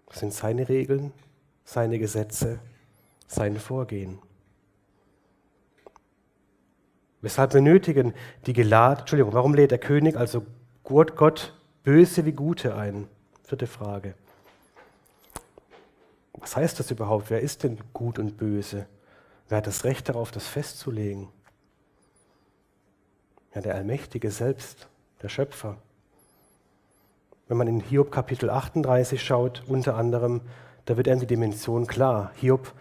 Das 0.06 0.20
sind 0.20 0.32
seine 0.32 0.68
Regeln, 0.68 1.12
seine 1.64 1.98
Gesetze, 1.98 2.58
sein 3.28 3.56
Vorgehen. 3.56 4.18
Weshalb 7.20 7.52
benötigen 7.52 8.14
die 8.46 8.52
geladen, 8.52 9.00
Entschuldigung, 9.00 9.32
warum 9.32 9.54
lädt 9.54 9.70
der 9.70 9.78
König 9.78 10.16
also 10.16 10.44
Gott, 10.82 11.16
Gott 11.16 11.54
Böse 11.84 12.24
wie 12.24 12.32
Gute 12.32 12.74
ein? 12.74 13.08
Vierte 13.44 13.66
Frage. 13.66 14.14
Was 16.34 16.56
heißt 16.56 16.78
das 16.78 16.90
überhaupt? 16.90 17.30
Wer 17.30 17.40
ist 17.40 17.64
denn 17.64 17.78
gut 17.92 18.18
und 18.18 18.36
böse? 18.36 18.86
Wer 19.48 19.58
hat 19.58 19.66
das 19.66 19.84
Recht 19.84 20.08
darauf, 20.08 20.30
das 20.30 20.46
festzulegen? 20.46 21.28
Ja, 23.54 23.60
der 23.60 23.74
Allmächtige 23.74 24.30
selbst, 24.30 24.88
der 25.22 25.28
Schöpfer. 25.28 25.78
Wenn 27.48 27.56
man 27.56 27.66
in 27.66 27.80
Hiob 27.80 28.12
Kapitel 28.12 28.50
38 28.50 29.22
schaut, 29.22 29.64
unter 29.66 29.96
anderem, 29.96 30.42
da 30.84 30.96
wird 30.96 31.08
einem 31.08 31.20
die 31.20 31.26
Dimension 31.26 31.86
klar. 31.86 32.30
Hiob 32.36 32.72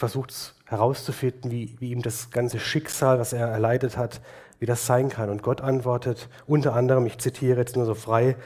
versucht 0.00 0.54
herauszufinden, 0.64 1.50
wie, 1.50 1.76
wie 1.78 1.90
ihm 1.90 2.00
das 2.00 2.30
ganze 2.30 2.58
Schicksal, 2.58 3.18
was 3.18 3.34
er 3.34 3.48
erleidet 3.48 3.98
hat, 3.98 4.22
wie 4.58 4.64
das 4.64 4.86
sein 4.86 5.10
kann. 5.10 5.28
Und 5.28 5.42
Gott 5.42 5.60
antwortet 5.60 6.30
unter 6.46 6.74
anderem, 6.74 7.04
ich 7.04 7.18
zitiere 7.18 7.60
jetzt 7.60 7.76
nur 7.76 7.84
so 7.84 7.94
frei, 7.94 8.36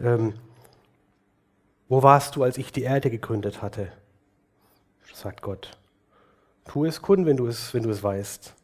ähm, 0.00 0.32
wo 1.90 2.02
warst 2.02 2.34
du, 2.36 2.42
als 2.42 2.56
ich 2.56 2.72
die 2.72 2.84
Erde 2.84 3.10
gegründet 3.10 3.60
hatte? 3.60 3.92
sagt 5.12 5.42
Gott. 5.42 5.76
Tu 6.64 6.86
es 6.86 7.02
kund, 7.02 7.26
wenn 7.26 7.36
du 7.36 7.46
es, 7.46 7.74
wenn 7.74 7.82
du 7.82 7.90
es 7.90 8.02
weißt. 8.02 8.54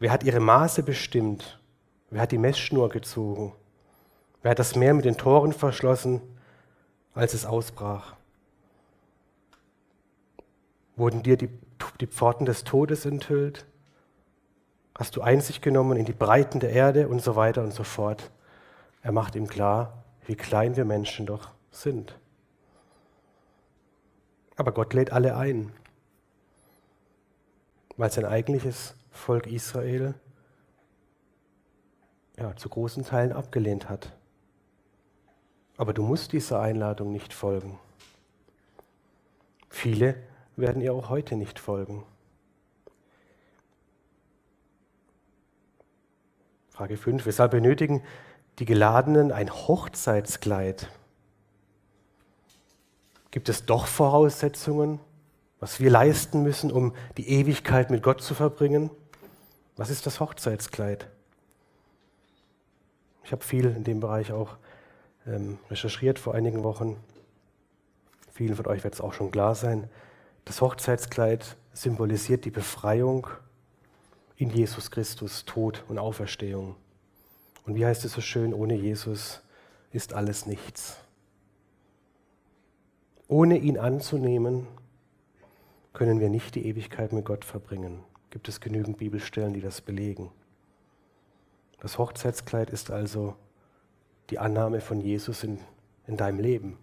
Wer 0.00 0.10
hat 0.10 0.24
ihre 0.24 0.40
Maße 0.40 0.82
bestimmt? 0.82 1.60
Wer 2.10 2.22
hat 2.22 2.32
die 2.32 2.38
Messschnur 2.38 2.88
gezogen? 2.88 3.52
Wer 4.42 4.50
hat 4.50 4.58
das 4.58 4.74
Meer 4.74 4.94
mit 4.94 5.04
den 5.04 5.16
Toren 5.16 5.52
verschlossen, 5.52 6.20
als 7.14 7.34
es 7.34 7.46
ausbrach? 7.46 8.16
Wurden 10.96 11.22
dir 11.22 11.36
die, 11.36 11.48
die 12.00 12.06
Pforten 12.06 12.46
des 12.46 12.64
Todes 12.64 13.06
enthüllt? 13.06 13.66
Hast 14.96 15.16
du 15.16 15.22
Einsicht 15.22 15.62
genommen 15.62 15.96
in 15.96 16.04
die 16.04 16.12
Breiten 16.12 16.60
der 16.60 16.70
Erde 16.70 17.08
und 17.08 17.20
so 17.20 17.36
weiter 17.36 17.62
und 17.62 17.72
so 17.72 17.84
fort? 17.84 18.30
Er 19.02 19.12
macht 19.12 19.34
ihm 19.34 19.48
klar, 19.48 20.04
wie 20.26 20.36
klein 20.36 20.76
wir 20.76 20.84
Menschen 20.84 21.26
doch 21.26 21.50
sind. 21.70 22.18
Aber 24.56 24.72
Gott 24.72 24.94
lädt 24.94 25.12
alle 25.12 25.36
ein, 25.36 25.72
weil 27.96 28.10
sein 28.10 28.24
eigentliches 28.24 28.94
Volk 29.10 29.46
Israel 29.46 30.14
ja, 32.38 32.54
zu 32.56 32.68
großen 32.68 33.04
Teilen 33.04 33.32
abgelehnt 33.32 33.88
hat. 33.88 34.12
Aber 35.76 35.92
du 35.92 36.02
musst 36.02 36.32
dieser 36.32 36.60
Einladung 36.60 37.10
nicht 37.10 37.32
folgen. 37.32 37.78
Viele 39.68 40.16
werden 40.56 40.82
ihr 40.82 40.92
auch 40.92 41.08
heute 41.08 41.36
nicht 41.36 41.58
folgen. 41.58 42.04
Frage 46.70 46.96
5. 46.96 47.24
Weshalb 47.26 47.52
benötigen 47.52 48.02
die 48.58 48.64
Geladenen 48.64 49.32
ein 49.32 49.52
Hochzeitskleid? 49.52 50.88
Gibt 53.30 53.48
es 53.48 53.66
doch 53.66 53.86
Voraussetzungen, 53.86 55.00
was 55.60 55.80
wir 55.80 55.90
leisten 55.90 56.42
müssen, 56.42 56.70
um 56.70 56.94
die 57.16 57.28
Ewigkeit 57.28 57.90
mit 57.90 58.02
Gott 58.02 58.22
zu 58.22 58.34
verbringen? 58.34 58.90
Was 59.76 59.90
ist 59.90 60.06
das 60.06 60.20
Hochzeitskleid? 60.20 61.08
Ich 63.24 63.32
habe 63.32 63.42
viel 63.42 63.66
in 63.66 63.84
dem 63.84 64.00
Bereich 64.00 64.32
auch 64.32 64.56
ähm, 65.26 65.58
recherchiert 65.70 66.18
vor 66.18 66.34
einigen 66.34 66.62
Wochen. 66.62 66.96
Vielen 68.32 68.56
von 68.56 68.66
euch 68.66 68.84
wird 68.84 68.94
es 68.94 69.00
auch 69.00 69.14
schon 69.14 69.30
klar 69.30 69.54
sein. 69.54 69.88
Das 70.44 70.60
Hochzeitskleid 70.60 71.56
symbolisiert 71.72 72.44
die 72.44 72.50
Befreiung 72.50 73.26
in 74.36 74.50
Jesus 74.50 74.90
Christus, 74.90 75.44
Tod 75.44 75.84
und 75.88 75.98
Auferstehung. 75.98 76.76
Und 77.64 77.76
wie 77.76 77.86
heißt 77.86 78.04
es 78.04 78.12
so 78.12 78.20
schön, 78.20 78.52
ohne 78.52 78.74
Jesus 78.74 79.42
ist 79.90 80.12
alles 80.12 80.44
nichts. 80.46 80.98
Ohne 83.26 83.58
ihn 83.58 83.78
anzunehmen, 83.78 84.66
können 85.94 86.20
wir 86.20 86.28
nicht 86.28 86.56
die 86.56 86.66
Ewigkeit 86.66 87.12
mit 87.12 87.24
Gott 87.24 87.44
verbringen. 87.44 88.02
Gibt 88.30 88.48
es 88.48 88.60
genügend 88.60 88.98
Bibelstellen, 88.98 89.54
die 89.54 89.60
das 89.60 89.80
belegen. 89.80 90.30
Das 91.80 91.98
Hochzeitskleid 91.98 92.70
ist 92.70 92.90
also 92.90 93.36
die 94.30 94.38
Annahme 94.38 94.80
von 94.80 95.00
Jesus 95.00 95.44
in, 95.44 95.60
in 96.06 96.16
deinem 96.16 96.40
Leben. 96.40 96.78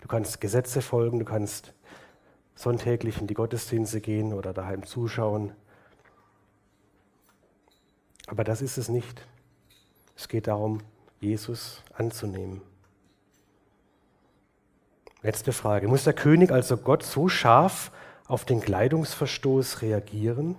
Du 0.00 0.08
kannst 0.08 0.40
Gesetze 0.40 0.82
folgen, 0.82 1.18
du 1.18 1.24
kannst 1.24 1.72
sonntäglich 2.54 3.20
in 3.20 3.26
die 3.26 3.34
Gottesdienste 3.34 4.00
gehen 4.00 4.32
oder 4.32 4.52
daheim 4.52 4.84
zuschauen. 4.84 5.52
Aber 8.26 8.44
das 8.44 8.62
ist 8.62 8.78
es 8.78 8.88
nicht. 8.88 9.26
Es 10.16 10.28
geht 10.28 10.46
darum, 10.46 10.82
Jesus 11.20 11.82
anzunehmen. 11.94 12.62
Letzte 15.22 15.52
Frage. 15.52 15.88
Muss 15.88 16.04
der 16.04 16.14
König, 16.14 16.50
also 16.50 16.76
Gott, 16.76 17.02
so 17.02 17.28
scharf 17.28 17.90
auf 18.26 18.44
den 18.44 18.60
Kleidungsverstoß 18.60 19.82
reagieren? 19.82 20.56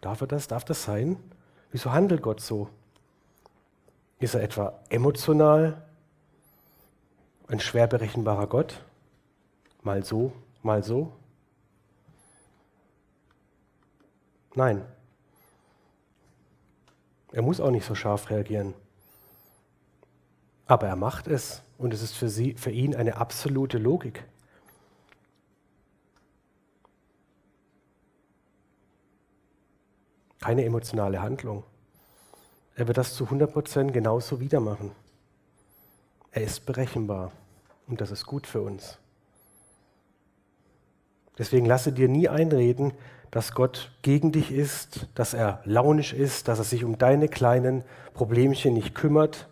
Darf 0.00 0.20
er 0.20 0.26
das? 0.26 0.48
Darf 0.48 0.64
das 0.64 0.84
sein? 0.84 1.16
Wieso 1.72 1.92
handelt 1.92 2.22
Gott 2.22 2.40
so? 2.40 2.68
Ist 4.20 4.34
er 4.34 4.42
etwa 4.42 4.78
emotional 4.88 5.82
ein 7.48 7.60
schwer 7.60 7.86
berechenbarer 7.86 8.46
Gott? 8.46 8.84
Mal 9.88 10.04
so, 10.04 10.32
mal 10.62 10.82
so? 10.84 11.10
Nein. 14.54 14.84
Er 17.32 17.40
muss 17.40 17.58
auch 17.58 17.70
nicht 17.70 17.86
so 17.86 17.94
scharf 17.94 18.28
reagieren. 18.28 18.74
Aber 20.66 20.88
er 20.88 20.96
macht 20.96 21.26
es 21.26 21.62
und 21.78 21.94
es 21.94 22.02
ist 22.02 22.14
für, 22.14 22.28
sie, 22.28 22.52
für 22.52 22.70
ihn 22.70 22.94
eine 22.94 23.16
absolute 23.16 23.78
Logik. 23.78 24.26
Keine 30.38 30.66
emotionale 30.66 31.22
Handlung. 31.22 31.64
Er 32.74 32.86
wird 32.88 32.98
das 32.98 33.14
zu 33.14 33.24
100% 33.24 33.90
genauso 33.92 34.38
wieder 34.38 34.60
machen. 34.60 34.92
Er 36.30 36.42
ist 36.42 36.66
berechenbar 36.66 37.32
und 37.86 38.02
das 38.02 38.10
ist 38.10 38.26
gut 38.26 38.46
für 38.46 38.60
uns. 38.60 38.98
Deswegen 41.38 41.66
lasse 41.66 41.92
dir 41.92 42.08
nie 42.08 42.28
einreden, 42.28 42.92
dass 43.30 43.52
Gott 43.52 43.92
gegen 44.02 44.32
dich 44.32 44.50
ist, 44.50 45.06
dass 45.14 45.34
er 45.34 45.60
launisch 45.64 46.12
ist, 46.12 46.48
dass 46.48 46.58
er 46.58 46.64
sich 46.64 46.84
um 46.84 46.98
deine 46.98 47.28
kleinen 47.28 47.84
Problemchen 48.14 48.74
nicht 48.74 48.94
kümmert 48.94 49.48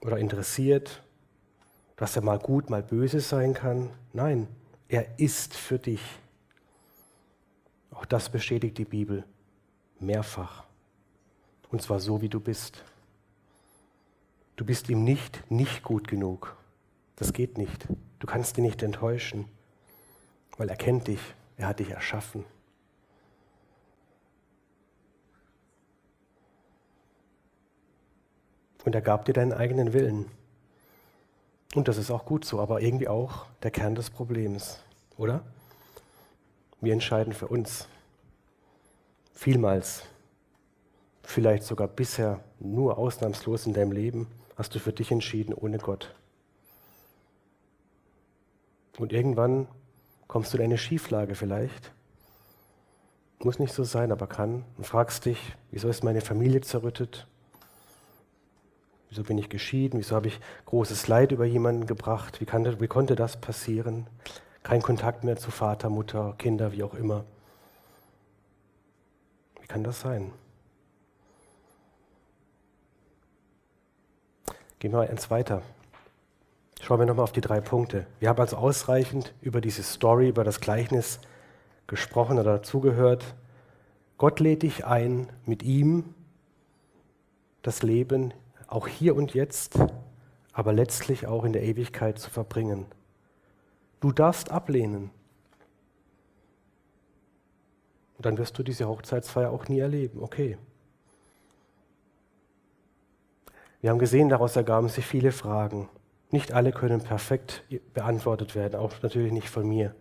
oder 0.00 0.18
interessiert, 0.18 1.02
dass 1.96 2.16
er 2.16 2.22
mal 2.22 2.38
gut, 2.38 2.70
mal 2.70 2.82
böse 2.82 3.20
sein 3.20 3.54
kann. 3.54 3.90
Nein, 4.12 4.48
er 4.88 5.18
ist 5.18 5.54
für 5.54 5.78
dich. 5.78 6.02
Auch 7.92 8.06
das 8.06 8.28
bestätigt 8.30 8.78
die 8.78 8.84
Bibel 8.84 9.24
mehrfach. 10.00 10.64
Und 11.70 11.82
zwar 11.82 12.00
so, 12.00 12.20
wie 12.20 12.28
du 12.28 12.40
bist. 12.40 12.82
Du 14.56 14.64
bist 14.64 14.88
ihm 14.88 15.04
nicht 15.04 15.50
nicht 15.50 15.82
gut 15.82 16.08
genug. 16.08 16.56
Das 17.16 17.32
geht 17.32 17.58
nicht. 17.58 17.86
Du 18.18 18.26
kannst 18.26 18.58
ihn 18.58 18.64
nicht 18.64 18.82
enttäuschen, 18.82 19.46
weil 20.62 20.68
er 20.68 20.76
kennt 20.76 21.08
dich. 21.08 21.18
Er 21.56 21.66
hat 21.66 21.80
dich 21.80 21.90
erschaffen. 21.90 22.44
Und 28.84 28.94
er 28.94 29.00
gab 29.00 29.24
dir 29.24 29.32
deinen 29.32 29.52
eigenen 29.52 29.92
Willen. 29.92 30.30
Und 31.74 31.88
das 31.88 31.96
ist 31.96 32.12
auch 32.12 32.24
gut 32.24 32.44
so, 32.44 32.60
aber 32.60 32.80
irgendwie 32.80 33.08
auch 33.08 33.46
der 33.64 33.72
Kern 33.72 33.96
des 33.96 34.10
Problems, 34.10 34.78
oder? 35.16 35.42
Wir 36.80 36.92
entscheiden 36.92 37.32
für 37.32 37.48
uns. 37.48 37.88
Vielmals, 39.34 40.04
vielleicht 41.24 41.64
sogar 41.64 41.88
bisher 41.88 42.38
nur 42.60 42.98
ausnahmslos 42.98 43.66
in 43.66 43.72
deinem 43.72 43.90
Leben, 43.90 44.28
hast 44.56 44.72
du 44.76 44.78
für 44.78 44.92
dich 44.92 45.10
entschieden 45.10 45.54
ohne 45.54 45.78
Gott. 45.78 46.14
Und 48.96 49.12
irgendwann 49.12 49.66
kommst 50.28 50.52
du 50.52 50.58
in 50.58 50.64
eine 50.64 50.78
Schieflage 50.78 51.34
vielleicht. 51.34 51.92
Muss 53.40 53.58
nicht 53.58 53.74
so 53.74 53.84
sein, 53.84 54.12
aber 54.12 54.26
kann. 54.26 54.64
Und 54.76 54.86
fragst 54.86 55.24
dich, 55.24 55.56
wieso 55.70 55.88
ist 55.88 56.04
meine 56.04 56.20
Familie 56.20 56.60
zerrüttet? 56.60 57.26
Wieso 59.08 59.24
bin 59.24 59.36
ich 59.36 59.50
geschieden? 59.50 59.98
Wieso 59.98 60.16
habe 60.16 60.28
ich 60.28 60.40
großes 60.66 61.08
Leid 61.08 61.32
über 61.32 61.44
jemanden 61.44 61.86
gebracht? 61.86 62.40
Wie, 62.40 62.46
kann, 62.46 62.80
wie 62.80 62.86
konnte 62.86 63.14
das 63.14 63.40
passieren? 63.40 64.06
Kein 64.62 64.80
Kontakt 64.80 65.24
mehr 65.24 65.36
zu 65.36 65.50
Vater, 65.50 65.90
Mutter, 65.90 66.34
Kinder, 66.38 66.72
wie 66.72 66.82
auch 66.82 66.94
immer. 66.94 67.24
Wie 69.60 69.66
kann 69.66 69.84
das 69.84 70.00
sein? 70.00 70.32
Gehen 74.78 74.92
wir 74.92 74.98
mal 74.98 75.08
eins 75.08 75.30
weiter. 75.30 75.62
Schauen 76.82 76.98
wir 76.98 77.06
nochmal 77.06 77.22
auf 77.22 77.30
die 77.30 77.40
drei 77.40 77.60
Punkte. 77.60 78.08
Wir 78.18 78.28
haben 78.28 78.40
also 78.40 78.56
ausreichend 78.56 79.34
über 79.40 79.60
diese 79.60 79.84
Story, 79.84 80.28
über 80.28 80.42
das 80.42 80.60
Gleichnis 80.60 81.20
gesprochen 81.86 82.40
oder 82.40 82.64
zugehört. 82.64 83.36
Gott 84.18 84.40
lädt 84.40 84.64
dich 84.64 84.84
ein, 84.84 85.28
mit 85.46 85.62
ihm 85.62 86.12
das 87.62 87.84
Leben 87.84 88.34
auch 88.66 88.88
hier 88.88 89.14
und 89.14 89.32
jetzt, 89.32 89.78
aber 90.52 90.72
letztlich 90.72 91.28
auch 91.28 91.44
in 91.44 91.52
der 91.52 91.62
Ewigkeit 91.62 92.18
zu 92.18 92.30
verbringen. 92.30 92.86
Du 94.00 94.10
darfst 94.10 94.50
ablehnen. 94.50 95.10
Und 98.16 98.26
dann 98.26 98.38
wirst 98.38 98.58
du 98.58 98.64
diese 98.64 98.88
Hochzeitsfeier 98.88 99.52
auch 99.52 99.68
nie 99.68 99.78
erleben. 99.78 100.20
Okay. 100.20 100.58
Wir 103.80 103.90
haben 103.90 104.00
gesehen, 104.00 104.28
daraus 104.28 104.56
ergaben 104.56 104.88
sich 104.88 105.06
viele 105.06 105.30
Fragen. 105.30 105.88
Nicht 106.32 106.52
alle 106.52 106.72
können 106.72 107.02
perfekt 107.02 107.62
beantwortet 107.92 108.54
werden, 108.54 108.80
auch 108.80 108.94
natürlich 109.02 109.32
nicht 109.32 109.50
von 109.50 109.68
mir. 109.68 109.94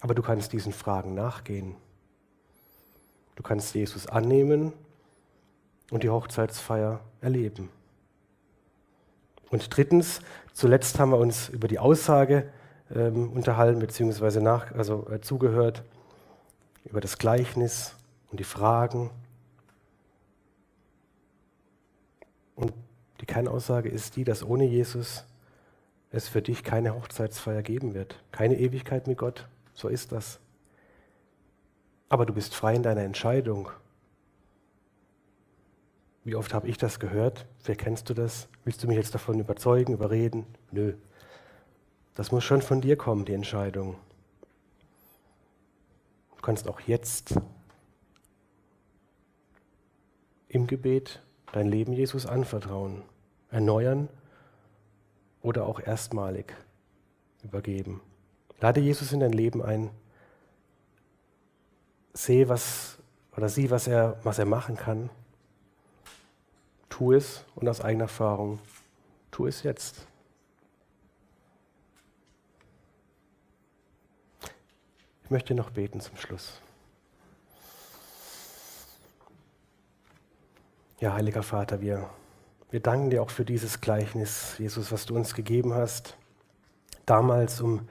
Aber 0.00 0.14
du 0.14 0.22
kannst 0.22 0.52
diesen 0.52 0.72
Fragen 0.72 1.12
nachgehen. 1.12 1.74
Du 3.34 3.42
kannst 3.42 3.74
Jesus 3.74 4.06
annehmen 4.06 4.72
und 5.90 6.04
die 6.04 6.08
Hochzeitsfeier 6.08 7.00
erleben. 7.20 7.68
Und 9.50 9.76
drittens, 9.76 10.20
zuletzt 10.52 11.00
haben 11.00 11.10
wir 11.10 11.18
uns 11.18 11.48
über 11.48 11.66
die 11.66 11.80
Aussage 11.80 12.48
ähm, 12.94 13.32
unterhalten, 13.32 13.80
beziehungsweise 13.80 14.40
nach, 14.40 14.72
also, 14.72 15.08
äh, 15.10 15.20
zugehört, 15.20 15.82
über 16.84 17.00
das 17.00 17.18
Gleichnis 17.18 17.96
und 18.30 18.38
die 18.38 18.44
Fragen. 18.44 19.10
Und 22.54 22.72
die 23.20 23.26
Kernaussage 23.26 23.88
ist 23.88 24.16
die, 24.16 24.24
dass 24.24 24.42
ohne 24.42 24.64
Jesus 24.64 25.24
es 26.10 26.28
für 26.28 26.42
dich 26.42 26.62
keine 26.62 26.94
Hochzeitsfeier 26.94 27.62
geben 27.62 27.94
wird. 27.94 28.22
Keine 28.32 28.58
Ewigkeit 28.58 29.06
mit 29.06 29.18
Gott. 29.18 29.48
So 29.74 29.88
ist 29.88 30.12
das. 30.12 30.40
Aber 32.08 32.26
du 32.26 32.32
bist 32.32 32.54
frei 32.54 32.74
in 32.74 32.82
deiner 32.82 33.02
Entscheidung. 33.02 33.70
Wie 36.24 36.34
oft 36.34 36.54
habe 36.54 36.68
ich 36.68 36.78
das 36.78 36.98
gehört? 36.98 37.46
Wer 37.64 37.76
kennst 37.76 38.08
du 38.10 38.14
das? 38.14 38.48
Willst 38.64 38.82
du 38.82 38.88
mich 38.88 38.96
jetzt 38.96 39.14
davon 39.14 39.38
überzeugen, 39.38 39.92
überreden? 39.92 40.46
Nö. 40.70 40.94
Das 42.14 42.32
muss 42.32 42.44
schon 42.44 42.62
von 42.62 42.80
dir 42.80 42.96
kommen, 42.96 43.24
die 43.24 43.34
Entscheidung. 43.34 43.96
Du 46.36 46.42
kannst 46.42 46.68
auch 46.68 46.80
jetzt 46.80 47.34
im 50.48 50.66
Gebet 50.66 51.22
dein 51.56 51.68
Leben 51.68 51.94
Jesus 51.94 52.26
anvertrauen, 52.26 53.02
erneuern 53.50 54.10
oder 55.40 55.66
auch 55.66 55.80
erstmalig 55.80 56.54
übergeben. 57.42 58.02
Lade 58.60 58.80
Jesus 58.80 59.12
in 59.12 59.20
dein 59.20 59.32
Leben 59.32 59.62
ein. 59.62 59.90
Sehe, 62.12 62.50
was 62.50 62.98
oder 63.34 63.48
sieh, 63.48 63.70
was 63.70 63.86
er, 63.86 64.18
was 64.22 64.38
er 64.38 64.44
machen 64.44 64.76
kann. 64.76 65.08
Tu 66.90 67.14
es 67.14 67.44
und 67.54 67.66
aus 67.68 67.80
eigener 67.80 68.04
Erfahrung, 68.04 68.58
tu 69.30 69.46
es 69.46 69.62
jetzt. 69.62 70.06
Ich 75.24 75.30
möchte 75.30 75.54
noch 75.54 75.70
beten 75.70 76.00
zum 76.00 76.18
Schluss. 76.18 76.60
Ja, 80.98 81.12
heiliger 81.12 81.42
Vater, 81.42 81.82
wir, 81.82 82.08
wir 82.70 82.80
danken 82.80 83.10
dir 83.10 83.22
auch 83.22 83.28
für 83.28 83.44
dieses 83.44 83.82
Gleichnis, 83.82 84.54
Jesus, 84.56 84.90
was 84.92 85.04
du 85.04 85.14
uns 85.14 85.34
gegeben 85.34 85.74
hast. 85.74 86.16
Damals, 87.04 87.60
um 87.60 87.86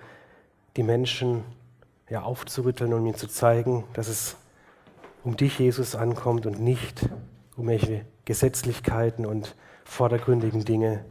die 0.76 0.82
Menschen 0.82 1.44
ja, 2.10 2.24
aufzurütteln 2.24 2.94
und 2.94 3.06
ihnen 3.06 3.13
zu 3.13 3.28
zeigen, 3.28 3.84
dass 3.94 4.08
es 4.08 4.38
um 5.24 5.38
dich, 5.38 5.60
Jesus, 5.60 5.94
ankommt 5.94 6.48
und 6.48 6.60
nicht 6.60 7.08
um 7.56 7.68
welche 7.68 8.04
Gesetzlichkeiten 8.26 9.28
und 9.28 9.54
vordergründigen 9.84 10.65
Dinge. 10.65 11.06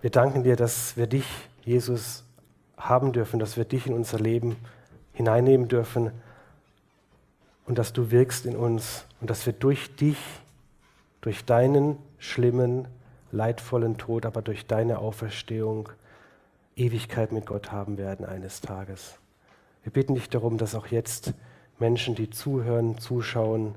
Wir 0.00 0.08
danken 0.08 0.42
dir, 0.42 0.56
dass 0.56 0.96
wir 0.96 1.06
dich, 1.06 1.26
Jesus, 1.66 2.24
haben 2.78 3.12
dürfen, 3.12 3.38
dass 3.38 3.58
wir 3.58 3.66
dich 3.66 3.86
in 3.86 3.92
unser 3.92 4.18
Leben 4.18 4.56
hineinnehmen 5.12 5.68
dürfen 5.68 6.12
und 7.66 7.76
dass 7.76 7.92
du 7.92 8.10
wirkst 8.10 8.46
in 8.46 8.56
uns 8.56 9.04
und 9.20 9.28
dass 9.28 9.44
wir 9.44 9.52
durch 9.52 9.94
dich, 9.96 10.16
durch 11.22 11.46
deinen 11.46 11.96
schlimmen, 12.18 12.86
leidvollen 13.30 13.96
Tod, 13.96 14.26
aber 14.26 14.42
durch 14.42 14.66
deine 14.66 14.98
Auferstehung 14.98 15.88
Ewigkeit 16.76 17.32
mit 17.32 17.46
Gott 17.46 17.72
haben 17.72 17.96
werden 17.96 18.26
eines 18.26 18.60
Tages. 18.60 19.18
Wir 19.82 19.92
bitten 19.92 20.14
dich 20.14 20.28
darum, 20.28 20.58
dass 20.58 20.74
auch 20.74 20.86
jetzt 20.86 21.32
Menschen, 21.78 22.14
die 22.14 22.30
zuhören, 22.30 22.98
zuschauen, 22.98 23.74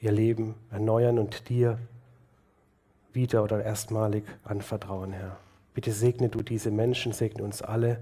ihr 0.00 0.12
Leben 0.12 0.54
erneuern 0.70 1.18
und 1.18 1.48
dir 1.48 1.78
wieder 3.12 3.42
oder 3.42 3.64
erstmalig 3.64 4.24
anvertrauen, 4.44 5.12
Herr. 5.12 5.38
Bitte 5.74 5.92
segne 5.92 6.28
du 6.28 6.42
diese 6.42 6.70
Menschen, 6.70 7.12
segne 7.12 7.42
uns 7.42 7.62
alle. 7.62 8.00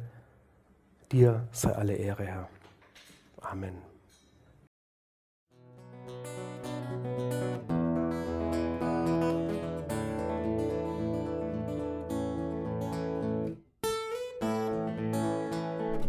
Dir 1.13 1.47
sei 1.53 1.73
alle 1.73 1.95
Ehre, 1.95 2.25
Herr. 2.25 2.49
Amen. 3.41 3.94